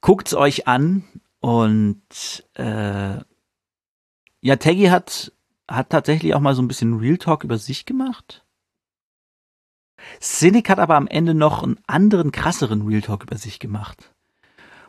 Guckt's 0.00 0.34
euch 0.34 0.66
an 0.66 1.04
und 1.40 2.44
äh, 2.54 3.18
ja, 4.42 4.56
Taggy 4.56 4.86
hat 4.86 5.32
hat 5.70 5.90
tatsächlich 5.90 6.34
auch 6.34 6.40
mal 6.40 6.54
so 6.54 6.62
ein 6.62 6.68
bisschen 6.68 6.98
Real 6.98 7.16
Talk 7.16 7.44
über 7.44 7.56
sich 7.56 7.86
gemacht. 7.86 8.44
Cynic 10.20 10.68
hat 10.68 10.78
aber 10.78 10.96
am 10.96 11.06
Ende 11.06 11.34
noch 11.34 11.62
einen 11.62 11.78
anderen, 11.86 12.32
krasseren 12.32 12.86
Real 12.86 13.02
Talk 13.02 13.22
über 13.22 13.36
sich 13.36 13.60
gemacht. 13.60 14.12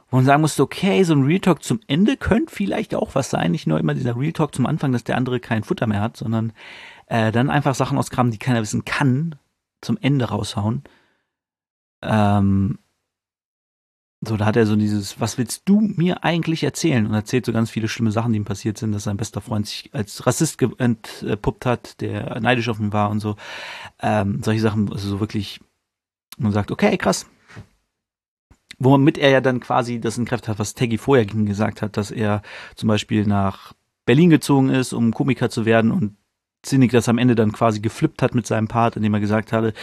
Wo 0.10 0.17
man 0.17 0.26
sagen 0.26 0.41
musste, 0.41 0.63
okay, 0.63 1.04
so 1.04 1.13
ein 1.13 1.24
Real 1.24 1.39
Talk 1.39 1.63
zum 1.63 1.80
Ende 1.88 2.17
könnte 2.17 2.54
vielleicht 2.54 2.95
auch 2.95 3.15
was 3.15 3.30
sein. 3.30 3.52
Nicht 3.52 3.67
nur 3.67 3.80
immer 3.80 3.93
dieser 3.93 4.17
Real 4.17 4.34
Talk 4.34 4.56
zum 4.56 4.65
Anfang, 4.65 4.91
dass 4.91 5.04
der 5.04 5.17
andere 5.17 5.39
kein 5.39 5.63
Futter 5.63 5.88
mehr 5.88 6.02
hat, 6.02 6.17
sondern 6.17 6.52
äh, 7.06 7.32
dann 7.32 7.50
einfach 7.50 7.76
Sachen 7.76 7.97
auskramen, 7.97 8.32
die 8.32 8.39
keiner 8.39 8.62
wissen 8.62 8.84
kann, 8.84 9.36
zum 9.82 9.97
Ende 10.02 10.26
raushauen. 10.26 10.84
Ähm, 12.02 12.80
so, 14.24 14.38
da 14.38 14.46
hat 14.46 14.56
er 14.56 14.68
so 14.68 14.76
dieses, 14.76 15.20
was 15.20 15.40
willst 15.40 15.64
du 15.66 15.82
mir 15.82 16.24
eigentlich 16.24 16.64
erzählen? 16.64 17.08
Und 17.08 17.14
erzählt 17.14 17.46
so 17.46 17.52
ganz 17.52 17.72
viele 17.72 17.88
schlimme 17.88 18.12
Sachen, 18.12 18.34
die 18.34 18.38
ihm 18.38 18.46
passiert 18.46 18.78
sind, 18.78 18.92
dass 18.92 19.06
sein 19.06 19.18
bester 19.18 19.42
Freund 19.42 19.66
sich 19.66 19.90
als 19.94 20.28
Rassist 20.28 20.62
entpuppt 20.62 21.66
hat, 21.66 22.02
der 22.02 22.40
neidisch 22.40 22.70
auf 22.70 22.80
ihn 22.80 22.94
war 22.94 23.10
und 23.10 23.20
so. 23.20 23.36
Ähm, 24.00 24.44
solche 24.44 24.62
Sachen, 24.62 24.92
also 24.92 25.10
so 25.10 25.20
wirklich, 25.20 25.60
man 26.38 26.52
sagt, 26.52 26.70
okay, 26.70 26.98
krass. 26.98 27.26
Womit 28.78 29.18
er 29.18 29.32
ja 29.32 29.42
dann 29.42 29.60
quasi 29.60 30.00
das 30.00 30.20
in 30.20 30.26
Kräfte 30.26 30.50
hat, 30.50 30.60
was 30.60 30.76
Teggy 30.76 31.00
vorher 31.00 31.26
gesagt 31.26 31.82
hat, 31.82 31.98
dass 31.98 32.12
er 32.12 32.44
zum 32.76 32.88
Beispiel 32.88 33.26
nach 33.26 33.74
Berlin 34.06 34.30
gezogen 34.30 34.70
ist, 34.70 34.94
um 34.94 35.14
Komiker 35.14 35.50
zu 35.50 35.66
werden 35.66 35.92
und 35.92 36.16
Zinnig 36.64 36.92
das 36.92 37.10
am 37.10 37.18
Ende 37.18 37.34
dann 37.34 37.52
quasi 37.52 37.80
geflippt 37.80 38.22
hat 38.22 38.36
mit 38.36 38.46
seinem 38.46 38.68
Part, 38.68 38.96
indem 38.96 39.16
er 39.16 39.20
gesagt 39.20 39.52
hatte, 39.52 39.74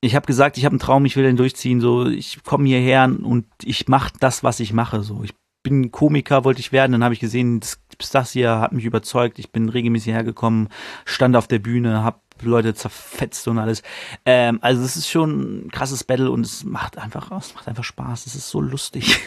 ich 0.00 0.14
habe 0.14 0.26
gesagt, 0.26 0.58
ich 0.58 0.64
habe 0.64 0.74
einen 0.74 0.80
Traum, 0.80 1.04
ich 1.04 1.16
will 1.16 1.24
den 1.24 1.36
durchziehen, 1.36 1.80
so 1.80 2.06
ich 2.06 2.42
komme 2.44 2.68
hierher 2.68 3.04
und 3.04 3.46
ich 3.62 3.88
mache 3.88 4.12
das, 4.20 4.44
was 4.44 4.60
ich 4.60 4.72
mache, 4.72 5.02
so 5.02 5.22
ich 5.22 5.34
bin 5.62 5.90
Komiker, 5.90 6.44
wollte 6.44 6.60
ich 6.60 6.72
werden, 6.72 6.92
dann 6.92 7.04
habe 7.04 7.14
ich 7.14 7.20
gesehen, 7.20 7.60
das, 7.60 7.80
das 8.12 8.32
hier 8.32 8.60
hat 8.60 8.72
mich 8.72 8.84
überzeugt, 8.84 9.38
ich 9.38 9.50
bin 9.50 9.68
regelmäßig 9.68 10.12
hergekommen, 10.12 10.68
stand 11.04 11.36
auf 11.36 11.48
der 11.48 11.58
Bühne, 11.58 12.04
habe 12.04 12.20
Leute 12.42 12.74
zerfetzt 12.74 13.48
und 13.48 13.58
alles. 13.58 13.82
Ähm, 14.24 14.60
also 14.62 14.82
es 14.84 14.96
ist 14.96 15.08
schon 15.08 15.66
ein 15.66 15.70
krasses 15.72 16.04
Battle 16.04 16.30
und 16.30 16.46
es 16.46 16.64
macht 16.64 16.96
einfach, 16.96 17.32
es 17.32 17.54
macht 17.54 17.66
einfach 17.66 17.84
Spaß, 17.84 18.26
es 18.26 18.36
ist 18.36 18.48
so 18.48 18.60
lustig. 18.60 19.18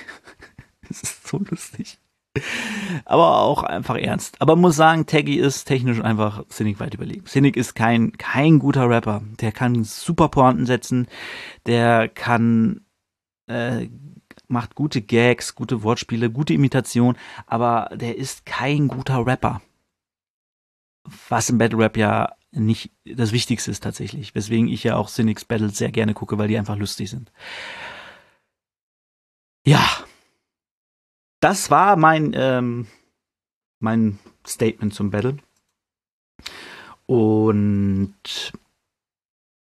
es 0.90 1.04
ist 1.04 1.28
so 1.28 1.38
lustig 1.38 2.01
aber 3.06 3.40
auch 3.40 3.64
einfach 3.64 3.96
ernst. 3.96 4.42
Aber 4.42 4.56
muss 4.56 4.76
sagen, 4.76 5.06
Taggy 5.06 5.36
ist 5.36 5.66
technisch 5.66 6.02
einfach 6.02 6.46
Cynic 6.50 6.80
weit 6.80 6.94
überlegen. 6.94 7.26
Cynic 7.26 7.58
ist 7.58 7.76
kein, 7.76 8.14
kein 8.14 8.60
guter 8.60 8.90
Rapper. 8.90 9.22
Der 9.40 9.52
kann 9.52 9.84
super 9.84 10.30
Pointen 10.30 10.66
setzen, 10.66 11.08
der 11.66 12.08
kann, 12.08 12.82
äh, 13.48 13.90
macht 14.48 14.76
gute 14.76 15.02
Gags, 15.02 15.56
gute 15.56 15.84
Wortspiele, 15.84 16.30
gute 16.30 16.54
Imitation, 16.54 17.18
aber 17.48 17.90
der 17.94 18.18
ist 18.18 18.46
kein 18.46 18.88
guter 18.88 19.26
Rapper. 19.26 19.62
Was 21.30 21.50
im 21.50 21.58
Battle 21.58 21.80
Rap 21.80 21.98
ja 21.98 22.36
nicht 22.52 22.92
das 23.06 23.32
Wichtigste 23.32 23.72
ist 23.72 23.82
tatsächlich, 23.82 24.36
weswegen 24.36 24.68
ich 24.68 24.84
ja 24.84 24.98
auch 24.98 25.10
Cynics 25.10 25.46
Battles 25.46 25.78
sehr 25.78 25.92
gerne 25.92 26.14
gucke, 26.14 26.38
weil 26.38 26.48
die 26.50 26.58
einfach 26.58 26.78
lustig 26.78 27.10
sind. 27.10 27.32
Ja, 29.66 29.82
das 31.42 31.70
war 31.70 31.98
mein, 31.98 32.32
ähm, 32.34 32.88
mein 33.80 34.20
Statement 34.48 34.94
zum 34.94 35.12
Battle. 35.12 35.38
Und 37.06 38.54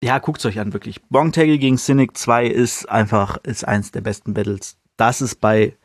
ja, 0.02 0.18
guckt's 0.18 0.46
euch 0.46 0.58
an, 0.58 0.72
wirklich. 0.72 1.02
Bongtaggy 1.10 1.58
gegen 1.58 1.76
Cynic 1.76 2.16
2 2.16 2.46
ist 2.46 2.88
einfach, 2.88 3.36
ist 3.38 3.66
eins 3.66 3.90
der 3.90 4.00
besten 4.00 4.32
Battles, 4.32 4.78
das 4.96 5.20
es 5.20 5.34
bei 5.34 5.76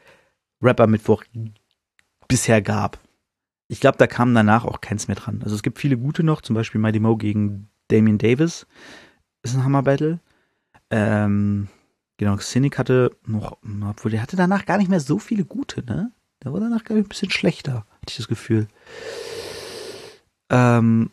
Rapper 0.62 0.88
Mittwoch 0.88 1.24
bisher 2.28 2.62
gab. 2.62 3.00
Ich 3.67 3.80
glaube, 3.80 3.98
da 3.98 4.08
kam 4.08 4.34
danach 4.34 4.65
auch 4.65 4.82
keins 4.82 5.08
mehr 5.08 5.15
dran. 5.15 5.41
Also 5.44 5.56
es 5.56 5.63
gibt 5.63 5.80
viele 5.80 5.98
gute 5.98 6.24
noch, 6.24 6.41
zum 6.41 6.56
Beispiel 6.56 6.80
Mighty 6.80 7.00
Mo 7.00 7.17
gegen 7.17 7.70
Damien 7.88 8.17
Davis. 8.17 8.67
Ist 9.44 9.56
ein 9.56 9.63
Hammer-Battle. 9.63 10.20
Ähm, 10.89 11.67
Genau, 12.22 12.38
Cynic 12.38 12.78
hatte 12.78 13.18
noch, 13.26 13.58
obwohl 13.90 14.12
der 14.12 14.22
hatte 14.22 14.36
danach 14.36 14.68
gar 14.68 14.78
nicht 14.78 14.92
mehr 14.92 15.00
so 15.00 15.18
viele 15.18 15.44
gute, 15.44 15.84
ne? 15.84 16.12
Der 16.44 16.54
war 16.54 16.60
danach, 16.60 16.84
glaube 16.84 17.00
ich, 17.00 17.08
ein 17.08 17.10
bisschen 17.10 17.32
schlechter, 17.32 17.78
hatte 18.00 18.10
ich 18.10 18.18
das 18.18 18.28
Gefühl. 18.28 18.68
Ähm, 20.52 21.10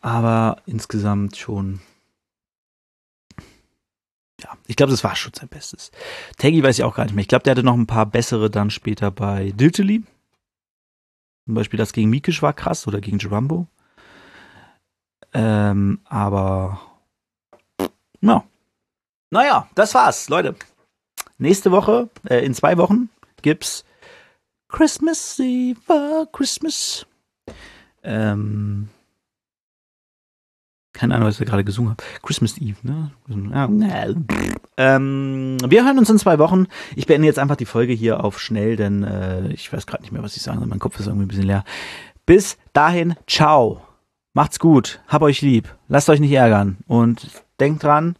aber 0.00 0.60
insgesamt 0.66 1.36
schon. 1.36 1.80
Ja, 4.42 4.58
ich 4.66 4.74
glaube, 4.74 4.90
das 4.90 5.04
war 5.04 5.14
schon 5.14 5.34
sein 5.34 5.48
Bestes. 5.48 5.92
Taggy 6.36 6.64
weiß 6.64 6.80
ich 6.80 6.84
auch 6.84 6.96
gar 6.96 7.04
nicht 7.04 7.14
mehr. 7.14 7.22
Ich 7.22 7.28
glaube, 7.28 7.44
der 7.44 7.52
hatte 7.52 7.62
noch 7.62 7.74
ein 7.74 7.86
paar 7.86 8.06
bessere 8.06 8.50
dann 8.50 8.70
später 8.70 9.12
bei 9.12 9.52
Diltily. 9.52 10.02
Zum 11.44 11.54
Beispiel 11.54 11.78
das 11.78 11.92
gegen 11.92 12.10
Mikisch 12.10 12.42
war 12.42 12.54
krass 12.54 12.88
oder 12.88 13.00
gegen 13.00 13.18
Jumbo. 13.18 13.68
Ähm, 15.32 16.00
aber 16.06 16.80
ja, 18.20 18.44
naja, 19.30 19.68
das 19.74 19.94
war's, 19.94 20.28
Leute. 20.28 20.54
Nächste 21.38 21.70
Woche, 21.70 22.10
äh, 22.28 22.44
in 22.44 22.54
zwei 22.54 22.76
Wochen, 22.76 23.08
gibt's 23.42 23.84
Christmas 24.68 25.38
Eve, 25.38 26.28
Christmas. 26.32 27.06
Ähm, 28.02 28.88
keine 30.92 31.14
Ahnung, 31.14 31.28
was 31.28 31.40
ich 31.40 31.46
gerade 31.46 31.64
gesungen 31.64 31.92
habe. 31.92 32.04
Christmas 32.22 32.58
Eve, 32.58 32.76
ne? 32.82 33.10
Ja, 33.52 33.68
ähm, 34.76 35.56
wir 35.66 35.84
hören 35.84 35.98
uns 35.98 36.10
in 36.10 36.18
zwei 36.18 36.38
Wochen. 36.38 36.66
Ich 36.94 37.06
beende 37.06 37.26
jetzt 37.26 37.38
einfach 37.38 37.56
die 37.56 37.64
Folge 37.64 37.92
hier 37.92 38.22
auf 38.22 38.40
schnell, 38.40 38.76
denn 38.76 39.04
äh, 39.04 39.48
ich 39.48 39.72
weiß 39.72 39.86
gerade 39.86 40.02
nicht 40.02 40.12
mehr, 40.12 40.22
was 40.22 40.36
ich 40.36 40.42
sagen 40.42 40.58
soll. 40.58 40.68
Mein 40.68 40.78
Kopf 40.78 41.00
ist 41.00 41.06
irgendwie 41.06 41.24
ein 41.24 41.28
bisschen 41.28 41.46
leer. 41.46 41.64
Bis 42.26 42.58
dahin, 42.72 43.14
ciao. 43.26 43.82
Macht's 44.34 44.58
gut. 44.58 45.00
Hab 45.08 45.22
euch 45.22 45.40
lieb. 45.42 45.74
Lasst 45.88 46.08
euch 46.10 46.20
nicht 46.20 46.32
ärgern. 46.32 46.78
Und 46.86 47.28
denkt 47.58 47.82
dran, 47.82 48.16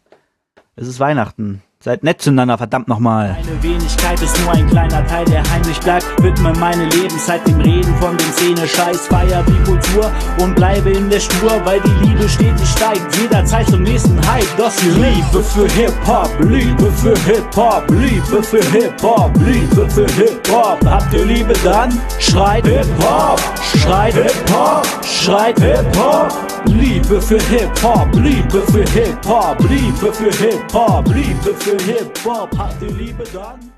es 0.81 0.89
ist 0.89 0.99
Weihnachten. 0.99 1.63
Seid 1.83 2.05
nett 2.05 2.21
zueinander, 2.21 2.59
verdammt 2.59 2.89
nochmal. 2.89 3.39
Meine 3.43 3.63
Wenigkeit 3.63 4.21
ist 4.21 4.39
nur 4.43 4.53
ein 4.53 4.69
kleiner 4.69 5.07
Teil, 5.07 5.25
der 5.25 5.43
heimlich 5.51 5.81
bleibt. 5.81 6.05
Widme 6.23 6.53
meine 6.59 6.85
Lebenszeit 6.85 7.49
dem 7.49 7.59
Reden 7.59 7.95
von 7.97 8.19
den 8.19 8.33
Szene, 8.35 8.69
Scheiß, 8.69 9.07
feier 9.07 9.43
die 9.45 9.65
Kultur 9.65 10.13
und 10.43 10.55
bleibe 10.57 10.91
in 10.91 11.09
der 11.09 11.21
Spur, 11.21 11.59
weil 11.65 11.81
die 11.81 12.07
Liebe 12.07 12.29
stetig 12.29 12.69
steigt. 12.69 13.17
Jederzeit 13.17 13.67
zum 13.71 13.83
nächsten 13.83 14.19
Hype. 14.31 14.45
Das 14.59 14.79
hier 14.79 14.93
Liebe 14.93 15.43
für 15.43 15.67
Hip-Hop, 15.71 16.31
Liebe 16.41 16.93
für 16.93 17.19
Hip-Hop, 17.21 17.91
Liebe 17.93 18.43
für 18.43 18.63
Hip-Hop, 18.73 19.33
Liebe 19.39 19.89
für 19.89 20.07
Hip-Hop. 20.07 20.85
Habt 20.85 21.15
ihr 21.15 21.25
Liebe 21.25 21.55
dann? 21.65 21.99
Schreit 22.19 22.67
Hip-Hop, 22.67 23.41
schreit 23.79 24.13
Hip-Hop, 24.13 24.87
schreit 25.03 25.59
Hip-Hop. 25.59 26.31
Liebe 26.67 27.23
für 27.23 27.41
Hip-Hop, 27.41 28.15
Liebe 28.15 28.61
für 28.71 28.85
Hip-Hop, 28.91 29.59
Liebe 29.61 30.13
für 30.13 30.31
Hip-Hop, 30.31 31.09
Liebe 31.09 31.55
für 31.59 31.70
Hip-Hop. 31.79 32.57
Hat 32.57 32.75
die 32.81 32.87
Liebe 32.87 33.25
dann? 33.33 33.70